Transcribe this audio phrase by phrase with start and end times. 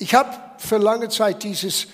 [0.00, 1.86] Ich habe für lange Zeit dieses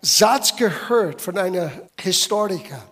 [0.00, 2.82] Satz gehört von einem Historiker.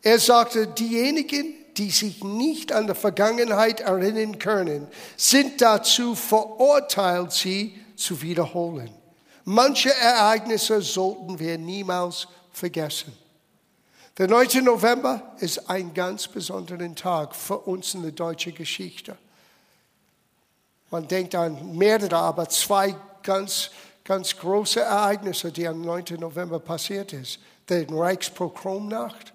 [0.00, 4.86] Er sagte, diejenigen, die sich nicht an die Vergangenheit erinnern können,
[5.16, 8.94] sind dazu verurteilt, sie zu wiederholen.
[9.44, 13.12] Manche Ereignisse sollten wir niemals vergessen.
[14.18, 14.62] Der 9.
[14.62, 19.16] November ist ein ganz besonderer Tag für uns in der deutschen Geschichte.
[20.92, 22.94] Man denkt an mehrere, aber zwei
[23.28, 23.70] ganz,
[24.04, 26.16] ganz große Ereignisse, die am 9.
[26.18, 27.38] November passiert ist.
[27.68, 29.34] Den Reichspogromnacht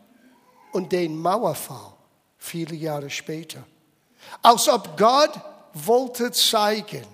[0.71, 1.93] und den Mauerfall
[2.39, 3.63] viele Jahre später.
[4.41, 5.39] Als ob Gott
[5.73, 7.05] wollte zeigen,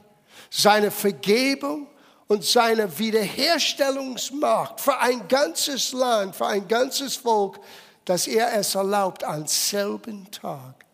[0.50, 1.88] seine Vergebung
[2.28, 7.59] und seine Wiederherstellungsmacht für ein ganzes Land, für ein ganzes Volk,
[8.06, 10.86] dass er es erlaubt, am selben Tag,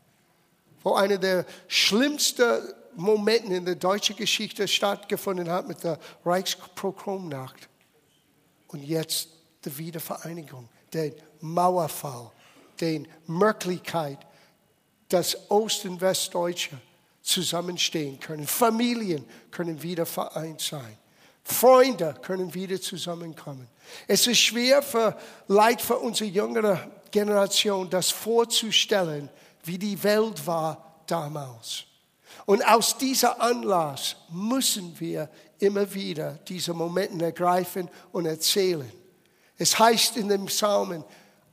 [0.81, 7.69] wo einer der schlimmsten Momente in der deutschen Geschichte stattgefunden hat mit der Reichsprogrammnacht
[8.67, 9.29] und jetzt
[9.63, 12.31] die Wiedervereinigung, der Mauerfall,
[12.79, 14.19] die Möglichkeit,
[15.09, 16.77] dass Ost- und Westdeutsche
[17.21, 18.45] zusammenstehen können.
[18.45, 20.97] Familien können wieder vereint sein.
[21.43, 23.67] Freunde können wieder zusammenkommen.
[24.07, 25.15] Es ist schwer für
[25.47, 29.29] Leid für unsere jüngere Generation, das vorzustellen,
[29.63, 31.85] wie die Welt war damals.
[32.45, 35.29] Und aus dieser Anlass müssen wir
[35.59, 38.91] immer wieder diese Momente ergreifen und erzählen.
[39.57, 41.03] Es heißt in den Psalmen,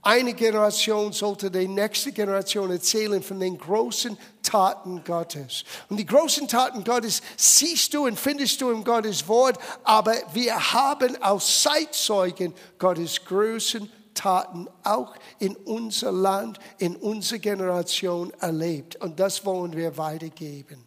[0.05, 5.63] eine Generation sollte der nächste Generation erzählen von den großen Taten Gottes.
[5.89, 10.73] Und die großen Taten Gottes siehst du und findest du im Gottes Wort, aber wir
[10.73, 18.97] haben als Zeitzeugen Gottes großen Taten auch in unser Land, in unserer Generation erlebt.
[18.97, 20.87] Und das wollen wir weitergeben.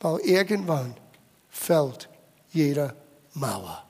[0.00, 0.96] Weil irgendwann
[1.48, 2.08] fällt
[2.50, 2.94] jede
[3.34, 3.84] Mauer.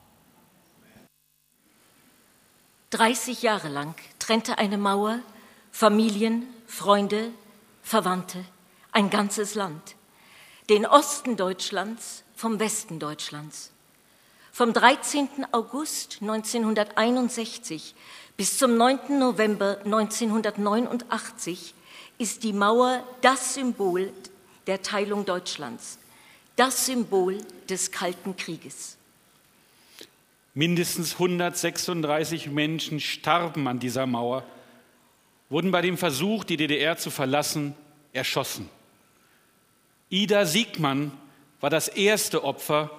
[2.91, 5.19] 30 Jahre lang trennte eine Mauer
[5.71, 7.31] Familien, Freunde,
[7.83, 8.43] Verwandte,
[8.91, 9.95] ein ganzes Land,
[10.69, 13.71] den Osten Deutschlands vom Westen Deutschlands.
[14.51, 15.29] Vom 13.
[15.51, 17.95] August 1961
[18.35, 19.19] bis zum 9.
[19.19, 21.73] November 1989
[22.17, 24.11] ist die Mauer das Symbol
[24.67, 25.99] der Teilung Deutschlands,
[26.55, 27.37] das Symbol
[27.69, 28.97] des Kalten Krieges.
[30.53, 34.43] Mindestens 136 Menschen starben an dieser Mauer,
[35.49, 37.75] wurden bei dem Versuch, die DDR zu verlassen,
[38.13, 38.69] erschossen.
[40.09, 41.11] Ida Siegmann
[41.61, 42.91] war das erste Opfer,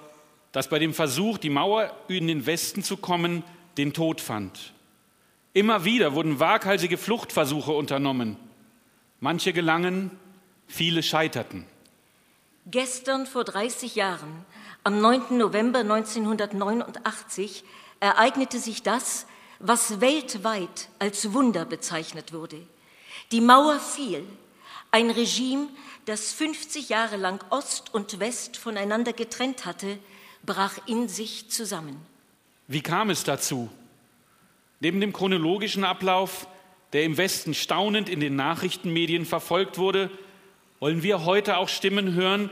[0.51, 3.43] das bei dem Versuch, die Mauer in den Westen zu kommen,
[3.77, 4.73] den Tod fand.
[5.53, 8.37] Immer wieder wurden waghalsige Fluchtversuche unternommen.
[9.19, 10.11] Manche gelangen,
[10.67, 11.65] viele scheiterten.
[12.67, 14.45] Gestern vor 30 Jahren
[14.83, 15.37] am 9.
[15.37, 17.63] November 1989
[17.99, 19.25] ereignete sich das,
[19.59, 22.65] was weltweit als Wunder bezeichnet wurde.
[23.31, 24.25] Die Mauer fiel.
[24.89, 25.69] Ein Regime,
[26.05, 29.97] das 50 Jahre lang Ost und West voneinander getrennt hatte,
[30.45, 31.99] brach in sich zusammen.
[32.67, 33.69] Wie kam es dazu?
[34.79, 36.47] Neben dem chronologischen Ablauf,
[36.93, 40.09] der im Westen staunend in den Nachrichtenmedien verfolgt wurde,
[40.79, 42.49] wollen wir heute auch Stimmen hören,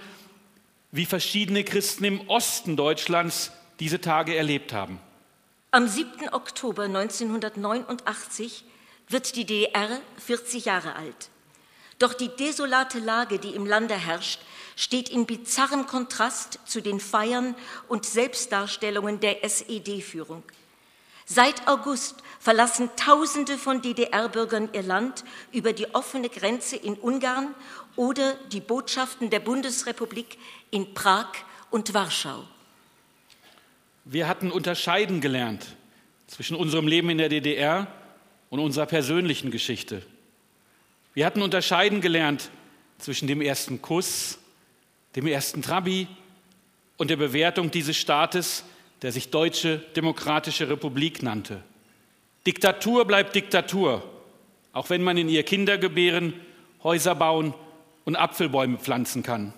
[0.92, 5.00] wie verschiedene Christen im Osten Deutschlands diese Tage erlebt haben.
[5.72, 6.30] Am 7.
[6.34, 8.64] Oktober 1989
[9.08, 11.30] wird die DDR 40 Jahre alt.
[12.00, 14.40] Doch die desolate Lage, die im Lande herrscht,
[14.80, 17.54] steht in bizarrem Kontrast zu den Feiern
[17.90, 20.42] und Selbstdarstellungen der SED-Führung.
[21.26, 27.54] Seit August verlassen Tausende von DDR-Bürgern ihr Land über die offene Grenze in Ungarn
[27.98, 30.38] oder die Botschaften der Bundesrepublik
[30.72, 31.28] in Prag
[31.72, 32.46] und Warschau.
[34.06, 35.76] Wir hatten unterscheiden gelernt
[36.28, 37.88] zwischen unserem Leben in der DDR
[38.50, 40.04] und unserer persönlichen Geschichte.
[41.14, 42.50] Wir hatten unterscheiden gelernt
[42.98, 44.40] zwischen dem ersten Kuss,
[45.16, 46.08] dem ersten Trabi
[46.98, 48.64] und der Bewertung dieses Staates,
[49.02, 51.64] der sich Deutsche Demokratische Republik nannte.
[52.46, 54.04] Diktatur bleibt Diktatur,
[54.74, 56.34] auch wenn man in ihr Kinder gebären,
[56.84, 57.54] Häuser bauen
[58.06, 59.54] und Apfelbäume pflanzen kann.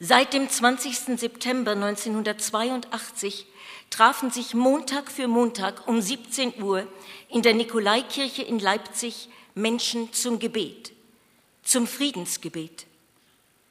[0.00, 1.18] Seit dem 20.
[1.18, 3.46] September 1982
[3.90, 6.86] trafen sich Montag für Montag um 17 Uhr
[7.28, 10.92] in der Nikolaikirche in Leipzig Menschen zum Gebet,
[11.64, 12.87] zum Friedensgebet.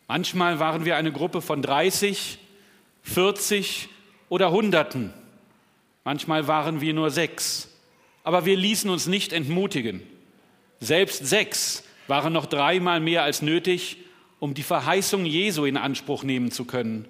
[0.07, 2.39] Manchmal waren wir eine Gruppe von 30,
[3.04, 3.89] 40
[4.30, 5.13] oder Hunderten.
[6.04, 7.69] Manchmal waren wir nur sechs.
[8.24, 10.01] Aber wir ließen uns nicht entmutigen.
[10.80, 13.98] Selbst sechs waren noch dreimal mehr als nötig,
[14.39, 17.07] um die Verheißung Jesu in Anspruch nehmen zu können.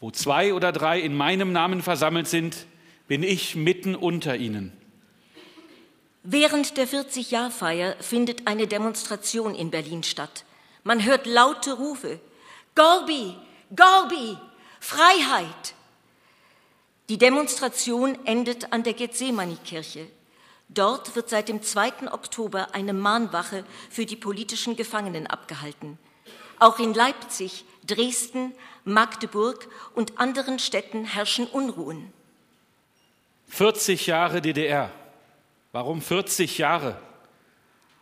[0.00, 2.66] Wo zwei oder drei in meinem Namen versammelt sind,
[3.08, 4.72] bin ich mitten unter ihnen.
[6.22, 10.44] Während der 40-Jahr-Feier findet eine Demonstration in Berlin statt.
[10.86, 12.20] Man hört laute Rufe.
[12.76, 13.34] Gorbi,
[13.74, 14.38] Gorbi,
[14.78, 15.74] Freiheit.
[17.08, 20.06] Die Demonstration endet an der Gethsemane-Kirche.
[20.68, 22.12] Dort wird seit dem 2.
[22.12, 25.98] Oktober eine Mahnwache für die politischen Gefangenen abgehalten.
[26.60, 28.54] Auch in Leipzig, Dresden,
[28.84, 29.66] Magdeburg
[29.96, 32.12] und anderen Städten herrschen Unruhen.
[33.48, 34.92] 40 Jahre DDR.
[35.72, 36.96] Warum 40 Jahre?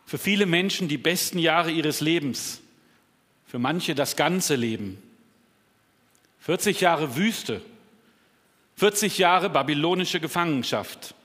[0.05, 2.61] Für viele Menschen die besten Jahre ihres Lebens,
[3.45, 5.01] für manche das ganze Leben.
[6.39, 7.61] 40 Jahre Wüste,
[8.75, 11.15] 40 Jahre babylonische Gefangenschaft.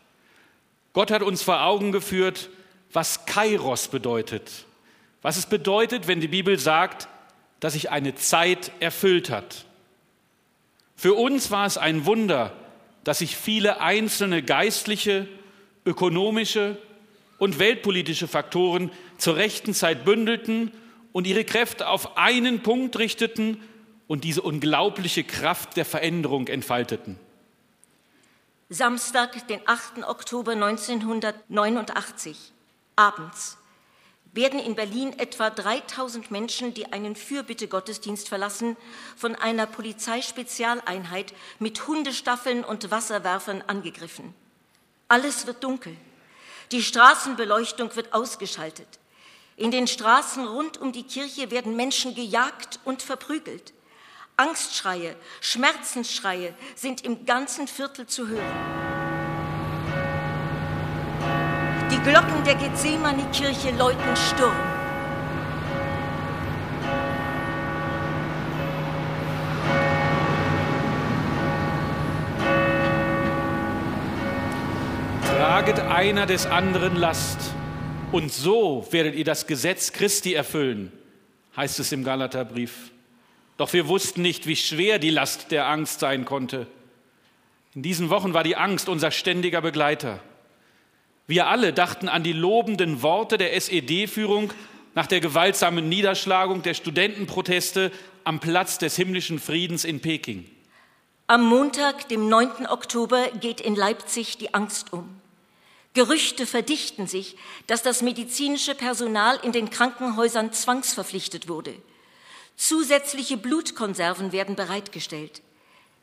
[0.93, 2.49] Gott hat uns vor Augen geführt,
[2.93, 4.65] was Kairos bedeutet.
[5.23, 7.09] Was es bedeutet, wenn die Bibel sagt,
[7.61, 9.67] dass sich eine Zeit erfüllt hat.
[10.97, 12.53] Für uns war es ein Wunder,
[13.05, 15.29] dass sich viele einzelne geistliche,
[15.85, 16.77] ökonomische
[17.39, 20.73] und weltpolitische Faktoren zur rechten Zeit bündelten
[21.13, 23.63] und ihre Kräfte auf einen Punkt richteten
[24.07, 27.19] und diese unglaubliche Kraft der Veränderung entfalteten.
[28.69, 30.05] Samstag, den 8.
[30.07, 32.53] Oktober 1989,
[32.95, 33.57] abends,
[34.33, 38.77] werden in Berlin etwa 3000 Menschen, die einen Fürbittegottesdienst verlassen,
[39.17, 44.33] von einer Polizeispezialeinheit mit Hundestaffeln und Wasserwerfern angegriffen.
[45.09, 45.97] Alles wird dunkel.
[46.71, 49.00] Die Straßenbeleuchtung wird ausgeschaltet.
[49.61, 53.75] In den Straßen rund um die Kirche werden Menschen gejagt und verprügelt.
[54.39, 58.41] Angstschreie, Schmerzensschreie sind im ganzen Viertel zu hören.
[61.91, 64.57] Die Glocken der Gethsemane-Kirche läuten Sturm.
[75.27, 77.53] Traget einer des anderen Last,
[78.13, 80.93] und so werdet ihr das Gesetz Christi erfüllen,
[81.57, 82.91] heißt es im Galaterbrief.
[83.57, 86.67] Doch wir wussten nicht, wie schwer die Last der Angst sein konnte.
[87.75, 90.21] In diesen Wochen war die Angst unser ständiger Begleiter.
[91.27, 94.53] Wir alle dachten an die lobenden Worte der SED-Führung
[94.95, 97.93] nach der gewaltsamen Niederschlagung der Studentenproteste
[98.25, 100.51] am Platz des himmlischen Friedens in Peking.
[101.29, 102.67] Am Montag, dem 9.
[102.67, 105.20] Oktober, geht in Leipzig die Angst um.
[105.93, 111.75] Gerüchte verdichten sich, dass das medizinische Personal in den Krankenhäusern zwangsverpflichtet wurde.
[112.57, 115.43] Zusätzliche Blutkonserven werden bereitgestellt.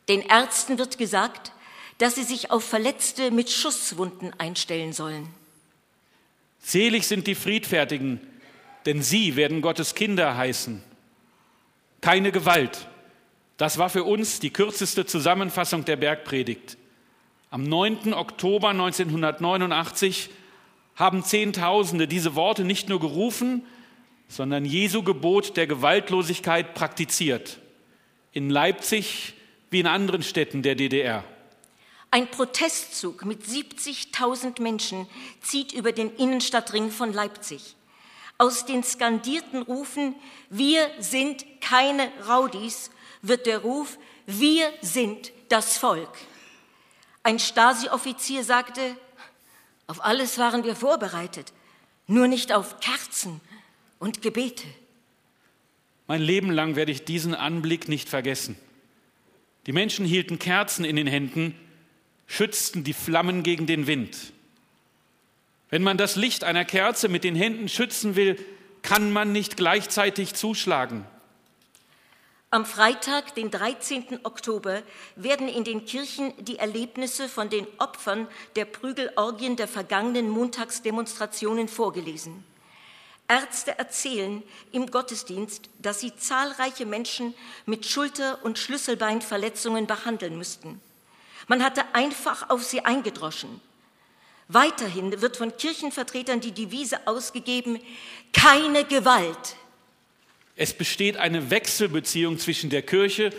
[0.10, 1.52] Den Ärzten wird gesagt,
[2.00, 5.30] dass sie sich auf Verletzte mit Schusswunden einstellen sollen.
[6.60, 8.20] Selig sind die Friedfertigen,
[8.86, 10.84] denn sie werden Gottes Kinder heißen.
[12.02, 12.88] Keine Gewalt.
[13.58, 16.78] Das war für uns die kürzeste Zusammenfassung der Bergpredigt.
[17.50, 18.14] Am 9.
[18.14, 20.30] Oktober 1989
[20.96, 23.66] haben Zehntausende diese Worte nicht nur gerufen,
[24.28, 27.60] sondern Jesu Gebot der Gewaltlosigkeit praktiziert.
[28.34, 29.34] In Leipzig
[29.70, 31.24] wie in anderen Städten der DDR.
[32.12, 35.08] Ein Protestzug mit 70.000 Menschen
[35.42, 37.76] zieht über den Innenstadtring von Leipzig.
[38.38, 40.16] Aus den skandierten Rufen
[40.50, 42.92] Wir sind keine Raudis
[43.22, 46.10] wird der Ruf Wir sind das Volk.
[47.24, 48.96] Ein Stasi-Offizier sagte,
[49.88, 51.54] auf alles waren wir vorbereitet,
[52.08, 53.42] nur nicht auf Kerzen
[54.00, 54.68] und Gebete.
[56.08, 58.58] Mein Leben lang werde ich diesen Anblick nicht vergessen.
[59.66, 61.54] Die Menschen hielten Kerzen in den Händen,
[62.28, 64.16] schützten die Flammen gegen den Wind.
[65.70, 68.38] Wenn man das Licht einer Kerze mit den Händen schützen will,
[68.82, 71.06] kann man nicht gleichzeitig zuschlagen.
[72.50, 74.22] Am Freitag, den 13.
[74.24, 74.82] Oktober,
[75.18, 78.26] werden in den Kirchen die Erlebnisse von den Opfern
[78.56, 82.46] der Prügelorgien der vergangenen Montagsdemonstrationen vorgelesen.
[83.28, 87.34] Ärzte erzählen im Gottesdienst, dass sie zahlreiche Menschen
[87.66, 90.80] mit Schulter- und Schlüsselbeinverletzungen behandeln müssten.
[91.50, 93.60] Man hatte einfach auf sie eingedroschen.
[94.48, 97.82] Weiterhin wird von Kirchenvertretern die Devise ausgegeben,
[98.32, 99.58] keine Gewalt.
[100.58, 103.30] Es besteht eine Wechselbeziehung zwischen der Kirche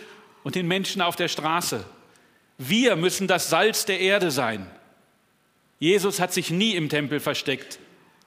[0.44, 1.84] und den Menschen auf der Straße.
[2.56, 4.70] Wir müssen das Salz der Erde sein.
[5.80, 7.80] Jesus hat sich nie im Tempel versteckt.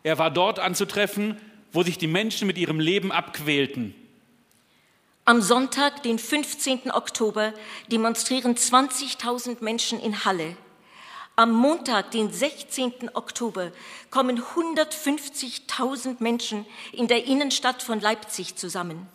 [0.04, 1.38] Er war dort anzutreffen,
[1.72, 3.96] wo sich die Menschen mit ihrem Leben abquälten.
[5.24, 6.92] Am Sonntag, den 15.
[6.92, 7.54] Oktober,
[7.90, 10.58] demonstrieren 20.000 Menschen in Halle.
[11.42, 13.16] Am Montag, den 16.
[13.16, 13.72] Oktober,
[14.12, 19.08] kommen 150.000 Menschen in der Innenstadt von Leipzig zusammen.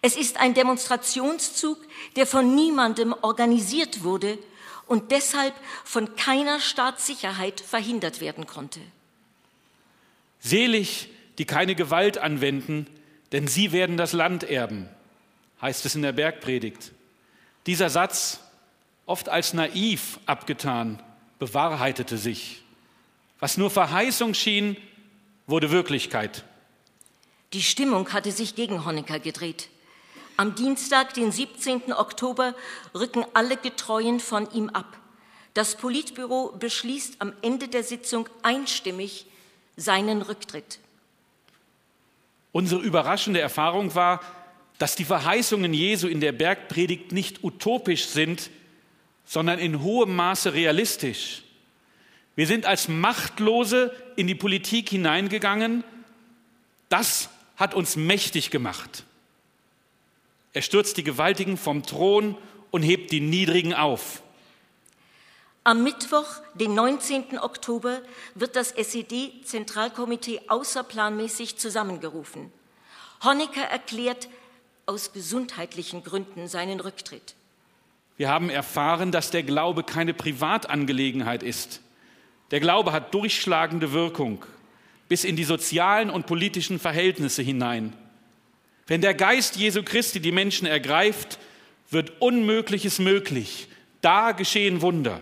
[0.00, 1.76] Es ist ein Demonstrationszug,
[2.16, 4.38] der von niemandem organisiert wurde
[4.86, 5.52] und deshalb
[5.84, 8.80] von keiner Staatssicherheit verhindert werden konnte.
[10.40, 12.86] Selig, die keine Gewalt anwenden,
[13.32, 14.88] denn sie werden das Land erben,
[15.60, 16.92] heißt es in der Bergpredigt.
[17.66, 18.40] Dieser Satz,
[19.04, 21.02] oft als naiv abgetan,
[21.38, 22.62] bewahrheitete sich.
[23.40, 24.76] Was nur Verheißung schien,
[25.46, 26.44] wurde Wirklichkeit.
[27.52, 29.68] Die Stimmung hatte sich gegen Honecker gedreht.
[30.36, 31.92] Am Dienstag, den 17.
[31.92, 32.54] Oktober,
[32.94, 34.98] rücken alle Getreuen von ihm ab.
[35.54, 39.26] Das Politbüro beschließt am Ende der Sitzung einstimmig
[39.76, 40.78] seinen Rücktritt.
[42.52, 44.20] Unsere überraschende Erfahrung war,
[44.78, 48.50] dass die Verheißungen Jesu in der Bergpredigt nicht utopisch sind,
[49.28, 51.42] sondern in hohem Maße realistisch.
[52.34, 55.84] Wir sind als Machtlose in die Politik hineingegangen.
[56.88, 59.04] Das hat uns mächtig gemacht.
[60.54, 62.38] Er stürzt die Gewaltigen vom Thron
[62.70, 64.22] und hebt die Niedrigen auf.
[65.62, 67.38] Am Mittwoch, den 19.
[67.38, 68.00] Oktober,
[68.34, 72.50] wird das SED-Zentralkomitee außerplanmäßig zusammengerufen.
[73.22, 74.30] Honecker erklärt
[74.86, 77.34] aus gesundheitlichen Gründen seinen Rücktritt.
[78.18, 81.80] Wir haben erfahren, dass der Glaube keine Privatangelegenheit ist.
[82.50, 84.44] Der Glaube hat durchschlagende Wirkung
[85.08, 87.94] bis in die sozialen und politischen Verhältnisse hinein.
[88.86, 91.38] Wenn der Geist Jesu Christi die Menschen ergreift,
[91.90, 93.68] wird Unmögliches möglich.
[94.00, 95.20] Da geschehen Wunder.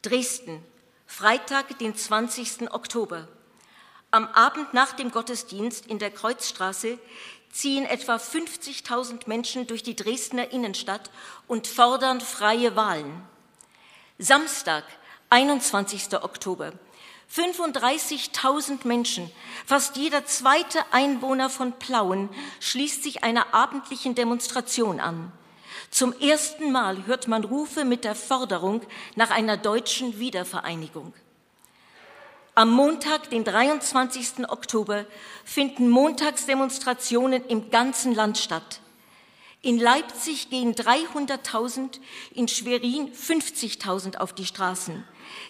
[0.00, 0.60] Dresden,
[1.06, 2.72] Freitag, den 20.
[2.72, 3.28] Oktober.
[4.10, 6.98] Am Abend nach dem Gottesdienst in der Kreuzstraße
[7.52, 11.10] ziehen etwa 50.000 Menschen durch die Dresdner Innenstadt
[11.46, 13.22] und fordern freie Wahlen.
[14.18, 14.84] Samstag,
[15.30, 16.14] 21.
[16.14, 16.72] Oktober.
[17.34, 19.30] 35.000 Menschen,
[19.64, 22.28] fast jeder zweite Einwohner von Plauen,
[22.60, 25.32] schließt sich einer abendlichen Demonstration an.
[25.90, 28.82] Zum ersten Mal hört man Rufe mit der Forderung
[29.14, 31.14] nach einer deutschen Wiedervereinigung.
[32.54, 34.46] Am Montag, den 23.
[34.46, 35.06] Oktober,
[35.42, 38.80] finden Montagsdemonstrationen im ganzen Land statt.
[39.62, 42.00] In Leipzig gehen 300.000,
[42.34, 45.02] in Schwerin 50.000 auf die Straßen.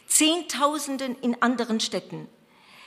[0.06, 2.28] Zehntausenden in anderen Städten.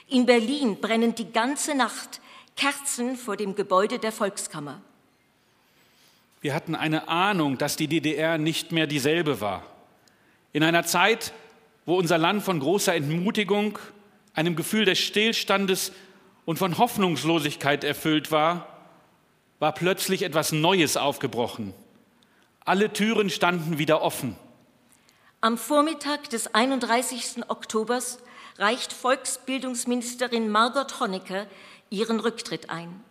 [0.08, 2.22] In Berlin brennen die ganze Nacht
[2.56, 4.80] Kerzen vor dem Gebäude der Volkskammer.
[6.40, 9.62] Wir hatten eine Ahnung, dass die DDR nicht mehr dieselbe war.
[10.54, 11.34] In einer Zeit,
[11.84, 13.78] wo unser Land von großer Entmutigung,
[14.36, 15.92] einem Gefühl des Stillstandes
[16.44, 18.68] und von Hoffnungslosigkeit erfüllt war,
[19.58, 21.74] war plötzlich etwas Neues aufgebrochen.
[22.64, 24.36] Alle Türen standen wieder offen.
[25.40, 27.48] Am Vormittag des 31.
[27.48, 28.18] Oktobers
[28.58, 31.46] reicht Volksbildungsministerin Margot Honecker
[31.90, 33.02] ihren Rücktritt ein.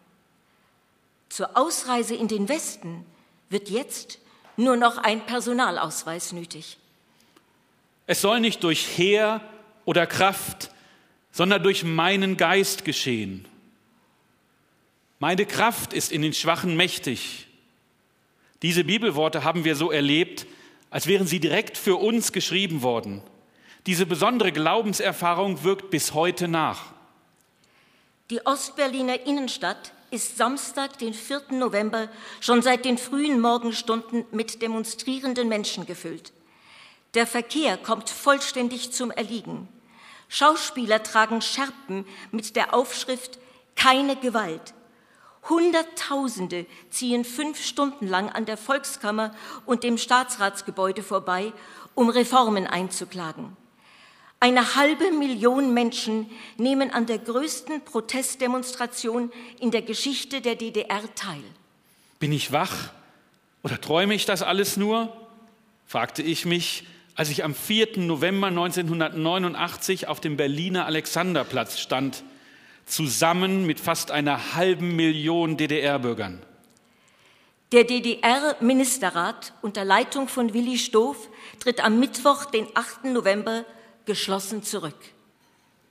[1.30, 3.06] Zur Ausreise in den Westen
[3.50, 4.20] wird jetzt
[4.58, 6.78] nur noch ein Personalausweis nötig.
[8.08, 9.42] Es soll nicht durch Heer
[9.86, 10.70] oder Kraft,
[11.36, 13.46] sondern durch meinen Geist geschehen.
[15.20, 17.48] Meine Kraft ist in den Schwachen mächtig.
[18.62, 20.48] Diese Bibelworte haben wir so erlebt,
[20.90, 23.22] als wären sie direkt für uns geschrieben worden.
[23.86, 26.94] Diese besondere Glaubenserfahrung wirkt bis heute nach.
[28.30, 31.48] Die Ostberliner Innenstadt ist Samstag, den 4.
[31.52, 32.08] November,
[32.40, 36.32] schon seit den frühen Morgenstunden mit demonstrierenden Menschen gefüllt.
[37.14, 39.68] Der Verkehr kommt vollständig zum Erliegen.
[40.28, 43.40] Schauspieler tragen Schärpen mit der Aufschrift
[43.76, 44.74] Keine Gewalt.
[45.48, 49.34] Hunderttausende ziehen fünf Stunden lang an der Volkskammer
[49.66, 51.54] und dem Staatsratsgebäude vorbei,
[51.94, 53.56] um Reformen einzuklagen.
[54.40, 61.44] Eine halbe Million Menschen nehmen an der größten Protestdemonstration in der Geschichte der DDR teil.
[62.20, 62.90] Bin ich wach
[63.64, 65.16] oder träume ich das alles nur?
[65.88, 66.86] fragte ich mich,
[67.16, 67.98] als ich am 4.
[68.00, 72.24] November 1989 auf dem Berliner Alexanderplatz stand
[72.86, 76.42] zusammen mit fast einer halben Million DDR-Bürgern.
[77.72, 81.30] Der DDR-Ministerrat unter Leitung von Willi Stoff
[81.60, 83.06] tritt am Mittwoch, den 8.
[83.06, 83.66] November,
[84.06, 84.98] geschlossen zurück.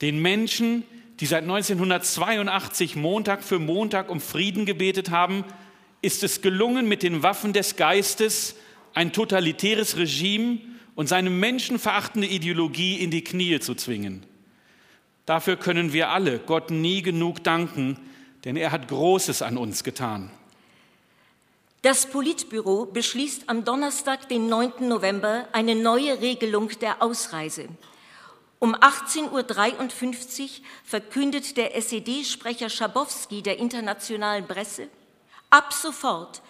[0.00, 0.84] Den Menschen,
[1.20, 5.44] die seit 1982 Montag für Montag um Frieden gebetet haben,
[6.00, 8.56] ist es gelungen, mit den Waffen des Geistes
[8.92, 10.60] ein totalitäres Regime
[10.94, 14.24] und seine menschenverachtende Ideologie in die Knie zu zwingen.
[15.26, 17.98] Dafür können wir alle Gott nie genug danken,
[18.44, 20.30] denn er hat Großes an uns getan.
[21.82, 24.88] Das Politbüro beschließt am Donnerstag, den 9.
[24.88, 27.68] November, eine neue Regelung der Ausreise.
[28.58, 30.48] Um 18.53 Uhr
[30.84, 34.88] verkündet der SED-Sprecher Schabowski der internationalen Presse,
[35.50, 36.40] ab sofort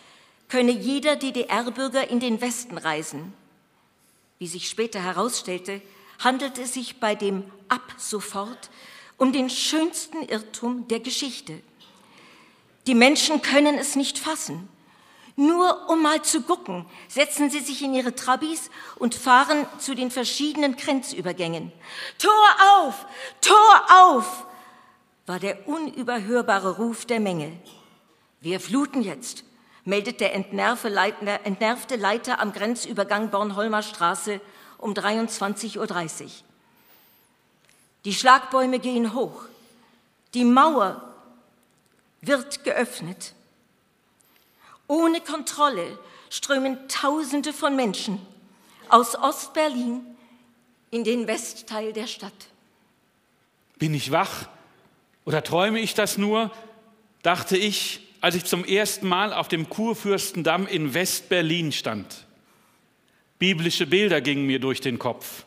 [0.48, 3.32] könne jeder DDR-Bürger in den Westen reisen.
[4.38, 5.80] Wie sich später herausstellte,
[6.18, 8.70] handelt es sich bei dem ab sofort
[9.16, 11.60] um den schönsten Irrtum der Geschichte.
[12.86, 14.68] Die Menschen können es nicht fassen.
[15.36, 20.10] Nur um mal zu gucken, setzen sie sich in ihre Trabis und fahren zu den
[20.10, 21.72] verschiedenen Grenzübergängen.
[22.18, 23.06] Tor auf!
[23.40, 24.46] Tor auf!
[25.26, 27.52] war der unüberhörbare Ruf der Menge.
[28.40, 29.42] Wir fluten jetzt,
[29.84, 30.88] meldet der entnervte
[31.96, 34.40] Leiter am Grenzübergang Bornholmer Straße
[34.78, 35.78] um 23.30
[36.24, 36.30] Uhr.
[38.04, 39.44] Die Schlagbäume gehen hoch.
[40.34, 41.14] Die Mauer
[42.20, 43.34] wird geöffnet.
[44.86, 45.98] Ohne Kontrolle
[46.30, 48.20] strömen Tausende von Menschen
[48.88, 50.04] aus Ostberlin
[50.90, 52.32] in den Westteil der Stadt.
[53.78, 54.48] Bin ich wach
[55.24, 56.50] oder träume ich das nur?
[57.24, 62.24] dachte ich, als ich zum ersten Mal auf dem Kurfürstendamm in Westberlin stand.
[63.38, 65.44] Biblische Bilder gingen mir durch den Kopf.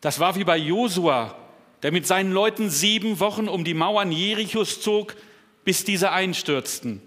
[0.00, 1.36] Das war wie bei Josua,
[1.82, 5.16] der mit seinen Leuten sieben Wochen um die Mauern Jerichos zog,
[5.64, 7.02] bis diese einstürzten.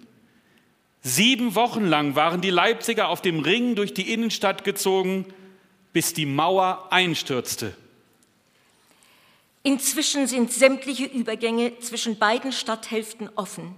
[1.02, 5.26] Sieben Wochen lang waren die Leipziger auf dem Ring durch die Innenstadt gezogen,
[5.94, 7.74] bis die Mauer einstürzte.
[9.64, 13.78] Inzwischen sind sämtliche Übergänge zwischen beiden Stadthälften offen.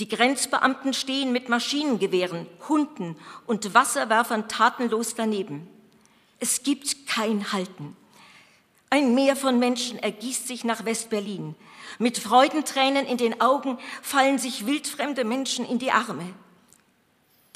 [0.00, 5.66] Die Grenzbeamten stehen mit Maschinengewehren, Hunden und Wasserwerfern tatenlos daneben.
[6.38, 7.96] Es gibt kein Halten.
[8.90, 11.56] Ein Meer von Menschen ergießt sich nach Westberlin.
[11.98, 16.32] Mit Freudentränen in den Augen fallen sich wildfremde Menschen in die Arme.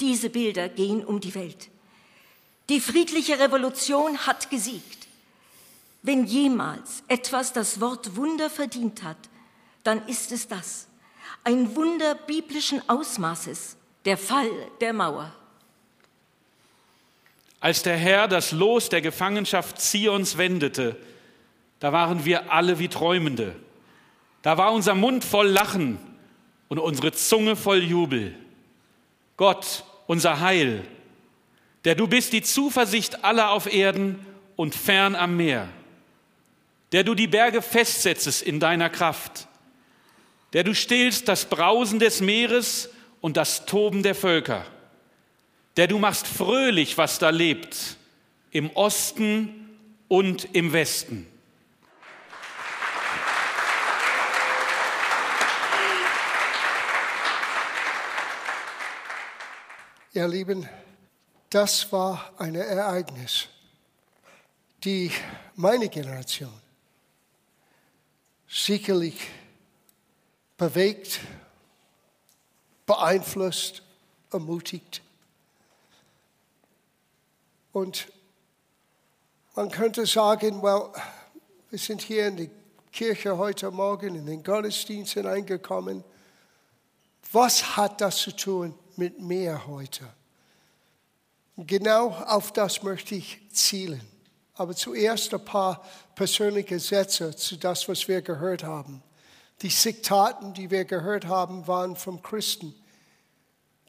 [0.01, 1.69] Diese Bilder gehen um die Welt.
[2.69, 5.07] Die friedliche Revolution hat gesiegt.
[6.01, 9.17] Wenn jemals etwas das Wort Wunder verdient hat,
[9.83, 10.87] dann ist es das.
[11.43, 15.33] Ein Wunder biblischen Ausmaßes, der Fall der Mauer.
[17.59, 20.97] Als der Herr das Los der Gefangenschaft Zions wendete,
[21.79, 23.55] da waren wir alle wie Träumende.
[24.41, 25.97] Da war unser Mund voll Lachen
[26.69, 28.35] und unsere Zunge voll Jubel.
[29.35, 30.85] Gott, unser Heil,
[31.83, 34.25] der du bist die Zuversicht aller auf Erden
[34.55, 35.67] und fern am Meer,
[36.91, 39.47] der du die Berge festsetzest in deiner Kraft,
[40.53, 42.89] der du stillst das Brausen des Meeres
[43.21, 44.65] und das Toben der Völker,
[45.77, 47.97] der du machst fröhlich, was da lebt,
[48.51, 51.27] im Osten und im Westen.
[60.13, 60.69] Ihr Lieben,
[61.49, 63.47] das war ein Ereignis,
[64.83, 65.11] die
[65.55, 66.53] meine Generation
[68.47, 69.15] sicherlich
[70.63, 71.19] bewegt,
[72.85, 73.81] beeinflusst,
[74.31, 75.01] ermutigt.
[77.73, 78.07] Und
[79.55, 80.93] man könnte sagen, well,
[81.69, 82.49] wir sind hier in die
[82.93, 86.01] Kirche heute Morgen in den Gottesdienst hineingekommen.
[87.33, 90.07] Was hat das zu tun mit mir heute.
[91.57, 94.01] Genau auf das möchte ich zielen.
[94.55, 95.83] Aber zuerst ein paar
[96.15, 99.03] persönliche Sätze zu das, was wir gehört haben.
[99.61, 102.75] Die Zitaten, die wir gehört haben, waren von Christen,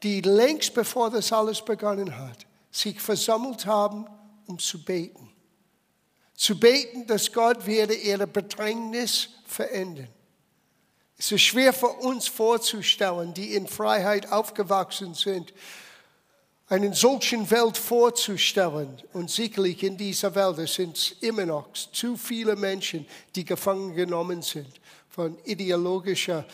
[0.03, 4.05] die längst bevor das alles begonnen hat, sich versammelt haben,
[4.47, 5.31] um zu beten.
[6.35, 10.09] Zu beten, dass Gott werde ihre Bedrängnis verändern.
[11.17, 15.53] Es ist schwer für uns vorzustellen, die in Freiheit aufgewachsen sind,
[16.67, 19.01] einen solchen Welt vorzustellen.
[19.13, 24.81] Und sicherlich in dieser Welt sind immer noch zu viele Menschen, die gefangen genommen sind
[25.15, 26.45] von ideologischer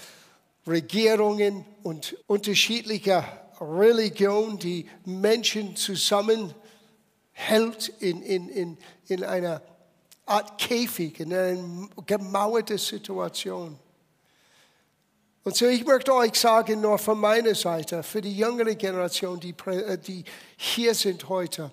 [0.68, 3.26] Regierungen und unterschiedlicher
[3.60, 6.54] Religion, die Menschen zusammenhält
[8.00, 9.64] in, in, in, in einer
[10.28, 13.80] Art Käfig, in einer gemauerten Situation.
[15.44, 19.56] Und so, ich möchte euch sagen, nur von meiner Seite, für die jüngere Generation, die,
[19.66, 20.24] äh, die
[20.56, 21.72] hier sind heute.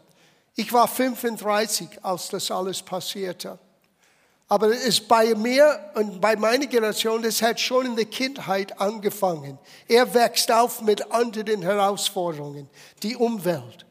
[0.55, 3.59] Ich war 35, als das alles passierte.
[4.49, 8.81] Aber es ist bei mir und bei meiner Generation, das hat schon in der Kindheit
[8.81, 9.59] angefangen.
[9.87, 12.69] Er wächst auf mit anderen Herausforderungen.
[13.03, 13.85] Die Umwelt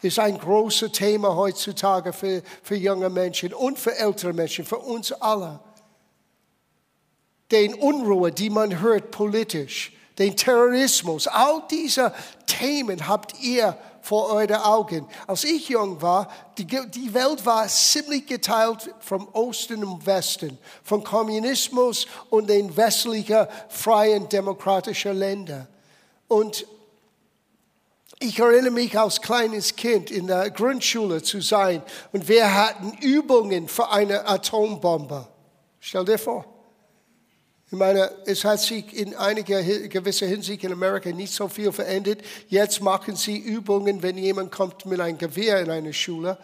[0.00, 5.10] ist ein großes Thema heutzutage für, für junge Menschen und für ältere Menschen, für uns
[5.12, 5.60] alle
[7.52, 12.12] den Unruhe, die man hört politisch, den Terrorismus, all diese
[12.46, 15.08] Themen habt ihr vor euren Augen.
[15.26, 21.02] Als ich jung war, die, die Welt war ziemlich geteilt vom Osten und Westen, vom
[21.02, 25.66] Kommunismus und den westlichen freien demokratischen Ländern.
[26.28, 26.66] Und
[28.24, 33.66] Ich erinnere mich als kleines Kind in der Grundschule zu sein und wir hatten Übungen
[33.66, 35.26] für eine Atombombe.
[35.80, 36.51] Stell dir vor.
[37.72, 42.20] Ich meine, es hat sich in einiger gewisser Hinsicht in Amerika nicht so viel verändert.
[42.48, 46.36] Jetzt machen sie Übungen, wenn jemand kommt mit einem Gewehr in eine Schule,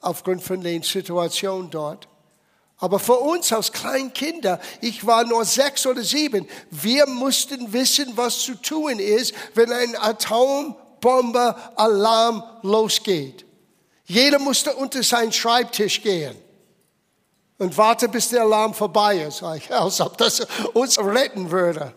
[0.00, 2.06] aufgrund von den Situationen dort.
[2.76, 8.38] Aber für uns als Kleinkinder, ich war nur sechs oder sieben, wir mussten wissen, was
[8.38, 13.44] zu tun ist, wenn ein Atombombe-Alarm losgeht.
[14.04, 16.36] Jeder musste unter seinen Schreibtisch gehen
[17.60, 20.40] und warten, bis der Alarm vorbei ist, als ob das
[20.72, 21.92] uns retten würde.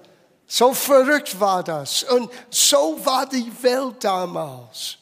[0.45, 2.03] So verrückt war das.
[2.03, 4.97] Und so war die Welt damals.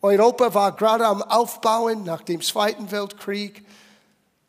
[0.00, 3.66] Europa war gerade am Aufbauen nach dem Zweiten Weltkrieg.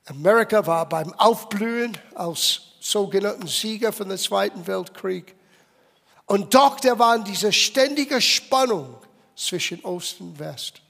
[0.06, 5.36] Amerika war beim Aufblühen als sogenannten Sieger von dem Zweiten Weltkrieg.
[6.26, 8.96] Und doch, da war diese ständige Spannung
[9.36, 10.82] zwischen Ost und West.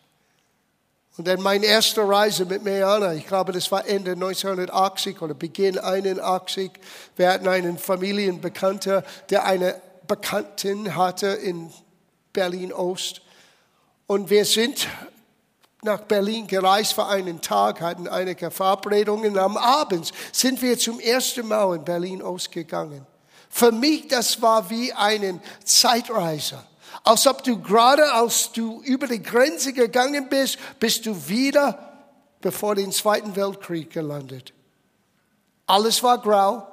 [1.17, 5.79] Und dann meine erste Reise mit Meana, ich glaube, das war Ende 1980 oder Beginn
[5.79, 6.71] 81.
[7.15, 11.71] Wir hatten einen Familienbekannter, der eine Bekanntin hatte in
[12.33, 13.21] Berlin Ost.
[14.05, 14.87] Und wir sind
[15.81, 19.39] nach Berlin gereist für einen Tag, hatten einige Verabredungen.
[19.39, 23.07] Am Abend sind wir zum ersten Mal in Berlin ausgegangen.
[23.49, 26.59] Für mich, das war wie eine Zeitreise.
[27.03, 31.87] Als ob du gerade, als du über die Grenze gegangen bist, bist du wieder
[32.41, 34.53] bevor den Zweiten Weltkrieg gelandet.
[35.65, 36.67] Alles war grau.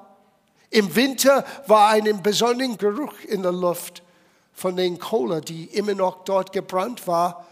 [0.70, 4.02] Im Winter war ein besonderer Geruch in der Luft
[4.52, 7.46] von den Kohle, die immer noch dort gebrannt war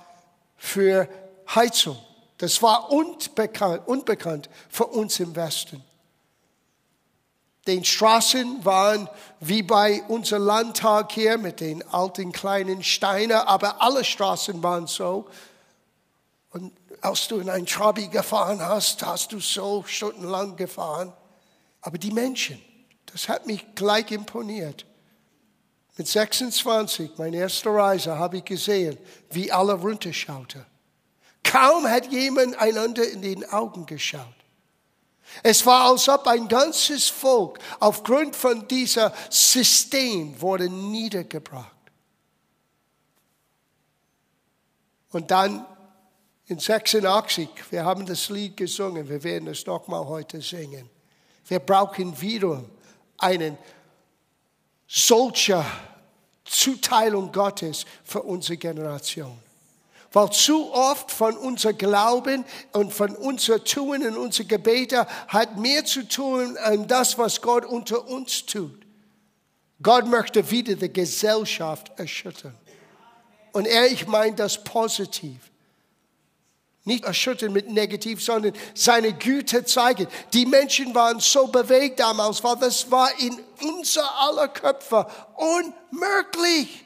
[0.57, 1.09] für
[1.55, 1.99] Heizung.
[2.39, 5.83] Das war unbekannt, unbekannt für uns im Westen.
[7.67, 14.05] Den Straßen waren wie bei unserem Landtag hier mit den alten kleinen Steinen, aber alle
[14.05, 15.29] Straßen waren so.
[16.51, 21.13] Und als du in ein Trabi gefahren hast, hast du so stundenlang gefahren.
[21.81, 22.61] Aber die Menschen,
[23.07, 24.85] das hat mich gleich imponiert.
[25.97, 28.99] Mit 26, meine erste Reise, habe ich gesehen,
[29.31, 30.65] wie alle runterschauten.
[31.45, 34.42] Kaum hat jemand einander in den Augen geschaut.
[35.43, 41.71] Es war, als ob ein ganzes Volk aufgrund von dieser System wurde niedergebracht.
[45.11, 45.67] Und dann
[46.47, 50.89] in 86, wir haben das Lied gesungen, wir werden es nochmal heute singen.
[51.47, 52.65] Wir brauchen wieder
[53.19, 53.59] einen
[54.87, 55.65] solcher
[56.45, 59.39] Zuteilung Gottes für unsere Generation.
[60.13, 65.85] Weil zu oft von unser Glauben und von unser Tun und unser Gebete hat mehr
[65.85, 68.85] zu tun an das, was Gott unter uns tut.
[69.83, 72.55] Gott möchte wieder die Gesellschaft erschüttern.
[73.53, 75.51] Und er, ich meine das positiv.
[76.85, 80.09] Nicht erschüttern mit negativ, sondern seine Güte zeigen.
[80.33, 86.85] Die Menschen waren so bewegt damals, weil das war in unser aller Köpfe unmöglich.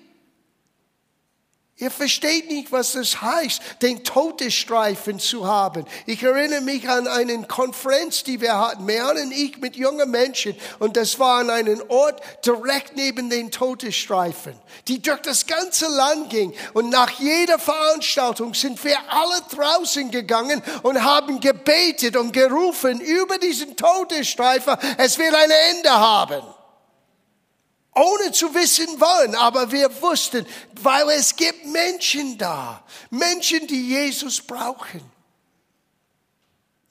[1.78, 5.84] Ihr versteht nicht, was das heißt, den Todesstreifen zu haben.
[6.06, 10.56] Ich erinnere mich an eine Konferenz, die wir hatten, Mehan und ich mit jungen Menschen.
[10.78, 14.54] Und das war an einem Ort direkt neben den Todesstreifen,
[14.88, 16.54] die durch das ganze Land ging.
[16.72, 23.36] Und nach jeder Veranstaltung sind wir alle draußen gegangen und haben gebetet und gerufen über
[23.36, 26.55] diesen Todesstreifen, es wird ein Ende haben
[27.96, 30.46] ohne zu wissen wann, aber wir wussten,
[30.82, 35.00] weil es gibt Menschen da, Menschen, die Jesus brauchen.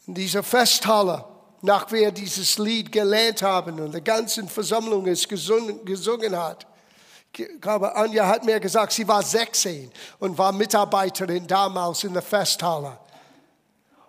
[0.07, 1.23] In dieser Festhalle,
[1.61, 6.65] nach wir dieses Lied gelernt haben und der ganzen Versammlung es gesungen, gesungen hat,
[7.37, 12.21] ich glaube, Anja hat mir gesagt, sie war 16 und war Mitarbeiterin damals in der
[12.21, 12.97] Festhalle.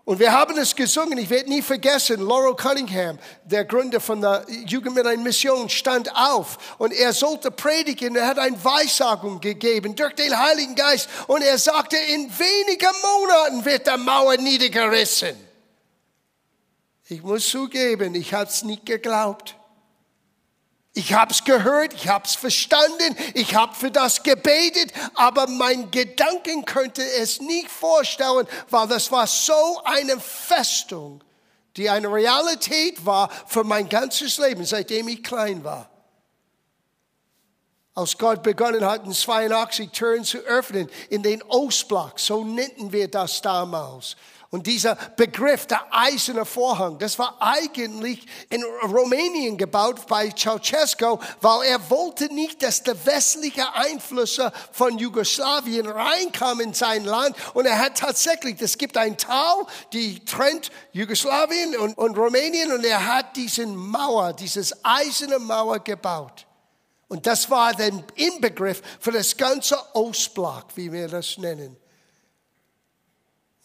[0.06, 4.46] Und wir haben es gesungen, ich werde nie vergessen, Laurel Cunningham, der Gründer von der
[4.64, 9.96] Jugend mit einer Mission, stand auf und er sollte predigen, er hat eine Weissagung gegeben
[9.96, 15.36] durch den Heiligen Geist und er sagte, in wenigen Monaten wird der Mauer niedergerissen.
[17.08, 19.56] Ich muss zugeben, ich habe es nicht geglaubt.
[20.98, 25.90] Ich habe es gehört, ich habe es verstanden, ich habe für das gebetet, aber mein
[25.90, 31.22] Gedanken könnte es nicht vorstellen, weil das war so eine Festung,
[31.76, 35.90] die eine Realität war für mein ganzes Leben, seitdem ich klein war.
[37.94, 43.08] Als Gott begonnen hat, in 82 Türen zu öffnen, in den Ostblock, so nannten wir
[43.08, 44.16] das damals.
[44.50, 51.66] Und dieser Begriff, der eiserne Vorhang, das war eigentlich in Rumänien gebaut bei Ceausescu, weil
[51.66, 57.36] er wollte nicht, dass der westliche Einflüsse von Jugoslawien reinkamen in sein Land.
[57.54, 62.84] Und er hat tatsächlich, es gibt ein Tal, die trennt Jugoslawien und, und Rumänien und
[62.84, 66.46] er hat diesen Mauer, dieses eiserne Mauer gebaut.
[67.08, 71.76] Und das war der Inbegriff für das ganze Ostblock, wie wir das nennen.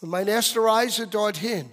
[0.01, 1.71] Und meine erste Reise dorthin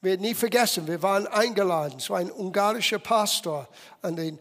[0.00, 0.86] wird nie vergessen.
[0.86, 1.98] Wir waren eingeladen.
[1.98, 3.68] Es war ein ungarischer Pastor
[4.02, 4.38] an den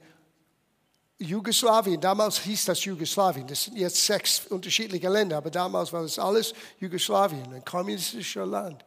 [1.20, 2.02] Jugoslawien.
[2.02, 3.48] Damals hieß das Jugoslawien.
[3.48, 8.84] Das sind jetzt sechs unterschiedliche Länder, aber damals war das alles Jugoslawien, ein kommunistischer Land.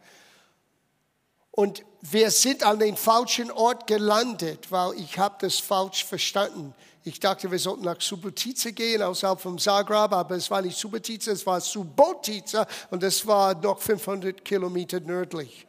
[1.50, 6.74] Und wir sind an den falschen Ort gelandet, weil ich habe das falsch verstanden.
[7.02, 11.32] Ich dachte, wir sollten nach Subotica gehen, außerhalb vom Zagreb, aber es war nicht Subotica,
[11.32, 15.66] es war Subotica und es war noch 500 Kilometer nördlich.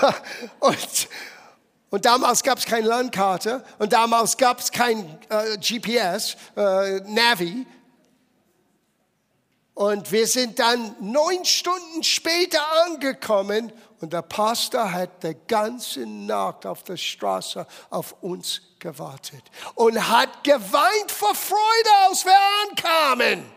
[0.60, 1.08] und,
[1.90, 7.66] und damals gab es keine Landkarte und damals gab es kein äh, GPS, äh, Navi.
[9.80, 16.66] Und wir sind dann neun Stunden später angekommen und der Pastor hat die ganze Nacht
[16.66, 19.42] auf der Straße auf uns gewartet
[19.76, 22.36] und hat geweint vor Freude, als wir
[22.68, 23.50] ankamen.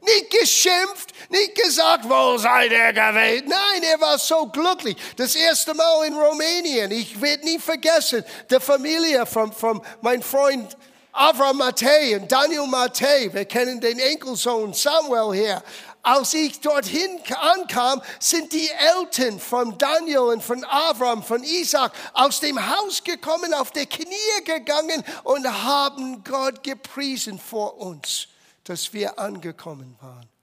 [0.00, 3.48] Nicht geschimpft, nicht gesagt, wo seid ihr gewesen.
[3.48, 4.96] Nein, er war so glücklich.
[5.16, 6.90] Das erste Mal in Rumänien.
[6.90, 10.76] Ich werde nie vergessen, die Familie von, von meinem Freund
[11.18, 13.28] Avram Matei und Daniel Matei.
[13.32, 15.62] Wir kennen den Enkelsohn Samuel hier
[16.08, 22.40] als ich dorthin ankam, sind die Eltern von Daniel und von Avram, von Isaac aus
[22.40, 28.28] dem Haus gekommen, auf die Knie gegangen und haben Gott gepriesen vor uns,
[28.64, 30.37] dass wir angekommen waren.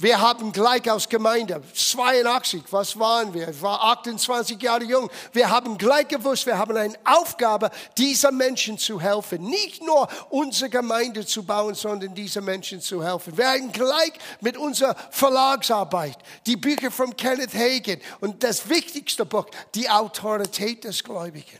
[0.00, 3.48] Wir haben gleich aus Gemeinde, 82, was waren wir?
[3.48, 5.10] Ich war 28 Jahre jung.
[5.32, 9.42] Wir haben gleich gewusst, wir haben eine Aufgabe, dieser Menschen zu helfen.
[9.42, 13.36] Nicht nur unsere Gemeinde zu bauen, sondern diese Menschen zu helfen.
[13.36, 19.46] Wir haben gleich mit unserer Verlagsarbeit, die Bücher von Kenneth Hagen und das wichtigste Buch,
[19.74, 21.58] die Autorität des Gläubigen,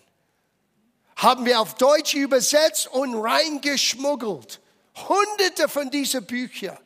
[1.17, 4.61] haben wir auf Deutsch übersetzt und reingeschmuggelt.
[5.09, 6.79] Hunderte von diesen Büchern.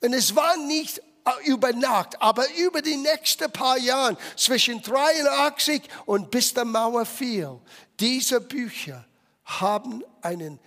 [0.00, 5.82] Und es war nicht äh, über Nacht, aber über die nächsten paar Jahre, zwischen 83
[6.06, 7.60] und bis der Mauer fiel,
[7.98, 9.04] diese Bücher
[9.44, 10.58] haben eine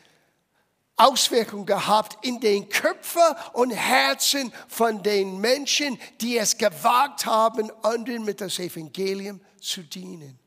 [0.96, 3.22] Auswirkung gehabt in den Köpfen
[3.54, 10.40] und Herzen von den Menschen, die es gewagt haben, anderen mit das Evangelium zu dienen.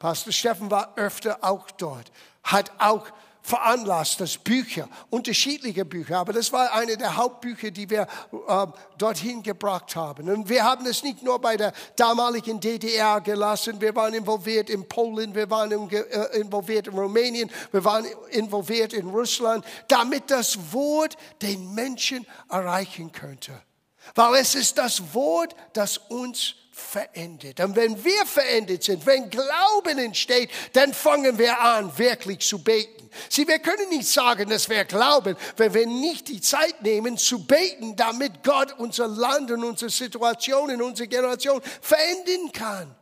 [0.00, 2.10] Pastor Steffen war öfter auch dort,
[2.42, 3.06] hat auch
[3.44, 8.08] veranlasst, dass Bücher, unterschiedliche Bücher, aber das war eine der Hauptbücher, die wir
[8.48, 10.30] äh, dorthin gebracht haben.
[10.30, 14.88] Und wir haben es nicht nur bei der damaligen DDR gelassen, wir waren involviert in
[14.88, 21.18] Polen, wir waren äh, involviert in Rumänien, wir waren involviert in Russland, damit das Wort
[21.42, 23.52] den Menschen erreichen könnte.
[24.14, 27.60] Weil es ist das Wort, das uns verendet.
[27.60, 33.08] Und wenn wir verendet sind, wenn Glauben entsteht, dann fangen wir an, wirklich zu beten.
[33.28, 37.46] Sie, wir können nicht sagen, dass wir glauben, wenn wir nicht die Zeit nehmen, zu
[37.46, 42.94] beten, damit Gott unser Land und unsere Situation in unserer Generation verändern kann.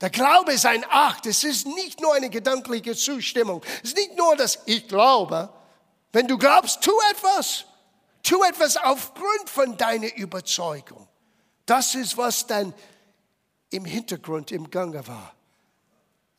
[0.00, 1.26] Der Glaube ist ein Akt.
[1.26, 3.62] Es ist nicht nur eine gedankliche Zustimmung.
[3.84, 5.48] Es ist nicht nur, dass ich glaube.
[6.12, 7.66] Wenn du glaubst, tu etwas.
[8.24, 11.08] Tu etwas aufgrund von deiner Überzeugung.
[11.66, 12.74] Das ist, was dann
[13.70, 15.34] im Hintergrund im Gange war.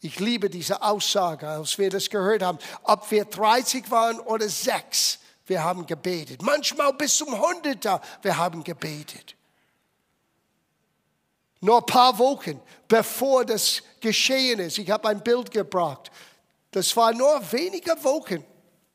[0.02, 2.60] Ich liebe diese Aussage, als wir das gehört haben.
[2.84, 6.42] Ob wir 30 waren oder 6, wir haben gebetet.
[6.42, 9.36] Manchmal bis zum Hunderter, wir haben gebetet.
[11.62, 16.12] Nur ein paar Wochen bevor das geschehen ist, ich habe ein Bild gebracht.
[16.72, 18.46] Das war nur wenige Wochen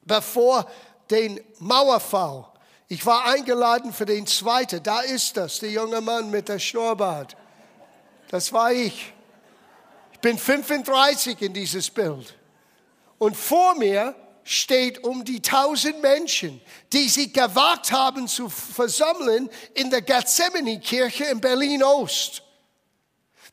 [0.02, 0.70] bevor
[1.10, 2.49] den Mauerfall
[2.92, 4.82] ich war eingeladen für den zweiten.
[4.82, 7.36] Da ist das, der junge Mann mit der Schnurrbart.
[8.30, 9.14] Das war ich.
[10.12, 12.36] Ich bin 35 in dieses Bild.
[13.18, 16.60] Und vor mir steht um die tausend Menschen,
[16.92, 22.42] die sich gewagt haben zu versammeln in der Gethsemane-Kirche in Berlin-Ost.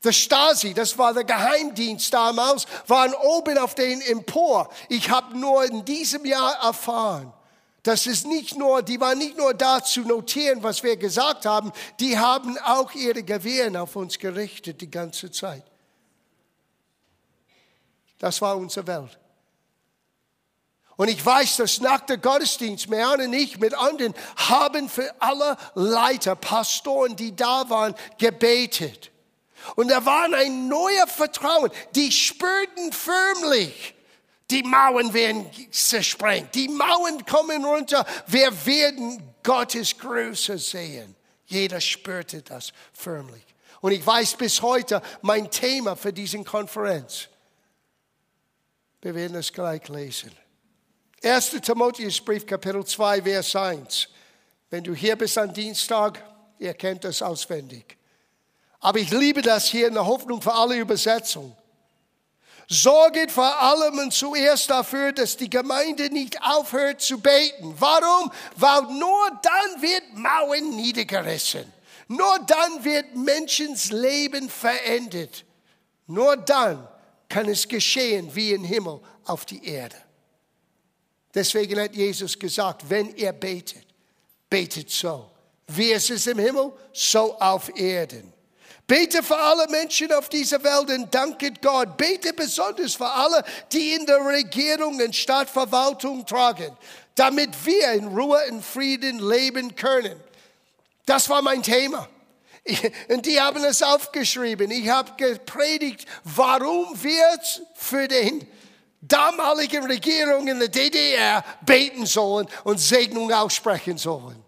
[0.02, 4.68] Der Stasi, das war der Geheimdienst damals, waren oben auf den Empor.
[4.88, 7.32] Ich habe nur in diesem Jahr erfahren,
[7.88, 11.72] das ist nicht nur, die waren nicht nur da zu notieren, was wir gesagt haben,
[12.00, 15.64] die haben auch ihre Gewehren auf uns gerichtet die ganze Zeit.
[18.18, 19.18] Das war unsere Welt.
[20.96, 25.56] Und ich weiß, dass nach der Gottesdienst, Mehan und ich mit anderen haben für alle
[25.74, 29.10] Leiter, Pastoren, die da waren, gebetet.
[29.76, 31.70] Und da war ein neuer Vertrauen.
[31.94, 33.94] Die spürten förmlich,
[34.50, 36.54] die Mauern werden zersprengt.
[36.54, 38.06] Die Mauern kommen runter.
[38.26, 41.14] Wir werden Gottes Größe sehen.
[41.46, 43.44] Jeder spürte das förmlich.
[43.80, 47.28] Und ich weiß bis heute mein Thema für diesen Konferenz.
[49.00, 50.32] Wir werden es gleich lesen.
[51.22, 51.50] 1.
[51.62, 54.08] Timotheusbrief, Kapitel 2, Vers 1.
[54.70, 56.22] Wenn du hier bist am Dienstag,
[56.58, 57.96] ihr kennt das auswendig.
[58.80, 61.56] Aber ich liebe das hier in der Hoffnung für alle Übersetzungen.
[62.70, 67.74] Sorget vor allem und zuerst dafür, dass die Gemeinde nicht aufhört zu beten.
[67.78, 68.30] Warum?
[68.56, 71.72] Weil nur dann wird Mauern niedergerissen.
[72.08, 75.44] Nur dann wird Menschens Leben verändert.
[76.06, 76.86] Nur dann
[77.28, 79.96] kann es geschehen wie im Himmel auf die Erde.
[81.34, 83.86] Deswegen hat Jesus gesagt, wenn ihr betet,
[84.50, 85.30] betet so.
[85.68, 88.32] Wie es ist im Himmel, so auf Erden.
[88.88, 91.98] Bete für alle Menschen auf dieser Welt und danket Gott.
[91.98, 96.74] Bete besonders für alle, die in der Regierung und Stadtverwaltung tragen,
[97.14, 100.18] damit wir in Ruhe und Frieden leben können.
[101.04, 102.08] Das war mein Thema.
[103.08, 104.70] Und die haben es aufgeschrieben.
[104.70, 107.38] Ich habe gepredigt, warum wir
[107.74, 108.46] für den
[109.02, 114.47] damaligen Regierung in der DDR beten sollen und Segnung aussprechen sollen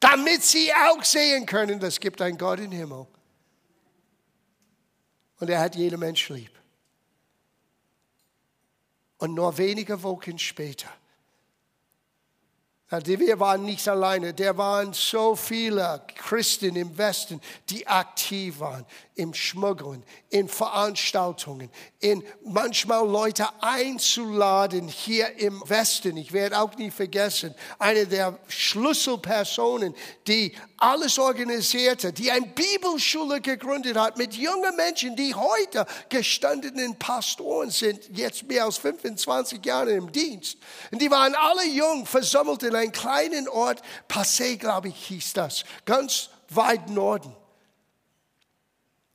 [0.00, 3.06] damit sie auch sehen können, es gibt einen Gott im Himmel.
[5.38, 6.50] Und er hat jeden Mensch lieb.
[9.18, 10.88] Und nur wenige Wochen später
[12.90, 14.34] wir waren nicht alleine.
[14.34, 18.84] Der waren so viele Christen im Westen, die aktiv waren
[19.20, 26.16] im Schmuggeln, in Veranstaltungen, in manchmal Leute einzuladen hier im Westen.
[26.16, 29.94] Ich werde auch nie vergessen, eine der Schlüsselpersonen,
[30.26, 37.68] die alles organisierte, die eine Bibelschule gegründet hat mit jungen Menschen, die heute gestandenen Pastoren
[37.68, 40.56] sind, jetzt mehr als 25 Jahre im Dienst.
[40.90, 45.64] Und die waren alle jung, versammelt in einem kleinen Ort, Passé, glaube ich, hieß das,
[45.84, 47.34] ganz weit Norden.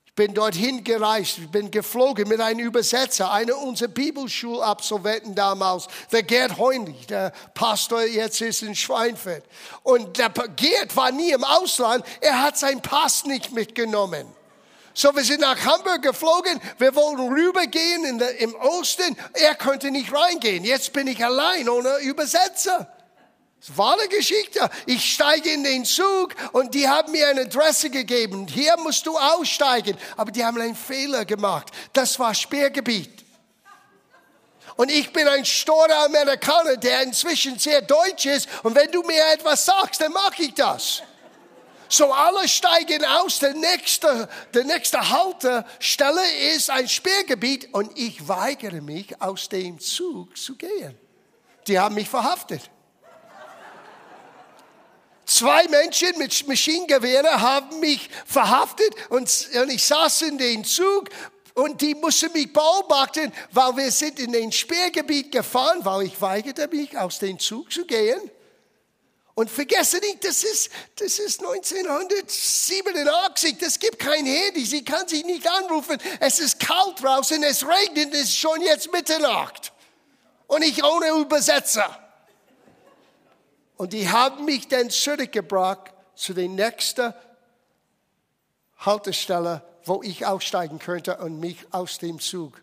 [0.06, 6.24] Ich bin dorthin gereist, ich bin geflogen mit einem Übersetzer, einer unserer Bibelschulabsolventen damals, der
[6.24, 9.44] Gerd Heunlich, der Pastor jetzt ist in Schweinfurt.
[9.84, 14.26] Und der Gerd war nie im Ausland, er hat seinen Pass nicht mitgenommen.
[14.94, 19.92] So, wir sind nach Hamburg geflogen, wir wollten rübergehen in der, im Osten, er konnte
[19.92, 20.64] nicht reingehen.
[20.64, 22.95] Jetzt bin ich allein ohne Übersetzer.
[23.68, 24.70] Das war eine Geschichte.
[24.86, 28.48] Ich steige in den Zug und die haben mir eine Adresse gegeben.
[28.48, 29.98] Hier musst du aussteigen.
[30.18, 31.70] Aber die haben einen Fehler gemacht.
[31.92, 33.26] Das war Sperrgebiet.
[34.76, 38.48] Und ich bin ein storer Amerikaner, der inzwischen sehr deutsch ist.
[38.62, 41.02] Und wenn du mir etwas sagst, dann mache ich das.
[41.90, 43.40] So alle steigen aus.
[43.40, 46.22] Der nächste, der nächste Haltestelle
[46.54, 47.74] ist ein Sperrgebiet.
[47.74, 50.96] Und ich weigere mich, aus dem Zug zu gehen.
[51.68, 52.70] Die haben mich verhaftet.
[55.26, 59.30] Zwei Menschen mit Maschinengewehren haben mich verhaftet und,
[59.70, 61.10] ich saß in den Zug
[61.56, 66.68] und die mussten mich beobachten, weil wir sind in den Sperrgebiet gefahren, weil ich weigerte
[66.68, 68.30] mich, aus dem Zug zu gehen.
[69.34, 75.26] Und vergesse nicht, das ist, das ist 1987, das gibt kein Handy, sie kann sich
[75.26, 79.74] nicht anrufen, es ist kalt draußen, es regnet, es ist schon jetzt Mitternacht.
[80.48, 82.05] Und ich ohne Übersetzer.
[83.78, 87.14] Und die haben mich dann zurückgebracht zu der nächsten
[88.78, 92.62] Haltestelle, wo ich aussteigen könnte und mich aus dem Zug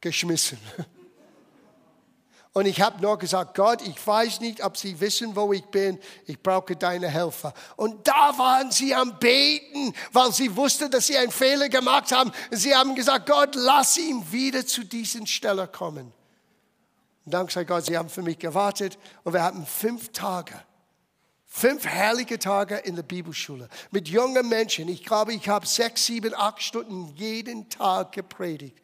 [0.00, 0.58] geschmissen.
[2.54, 5.96] Und ich habe nur gesagt, Gott, ich weiß nicht, ob Sie wissen, wo ich bin.
[6.26, 7.52] Ich brauche deine Hilfe.
[7.76, 12.32] Und da waren sie am Beten, weil sie wussten, dass sie einen Fehler gemacht haben.
[12.50, 16.12] Sie haben gesagt, Gott, lass ihn wieder zu diesen Stelle kommen.
[17.28, 20.54] Und dank sei Gott, Sie haben für mich gewartet und wir hatten fünf Tage.
[21.44, 24.88] Fünf herrliche Tage in der Bibelschule mit jungen Menschen.
[24.88, 28.78] Ich glaube, ich habe sechs, sieben, acht Stunden jeden Tag gepredigt.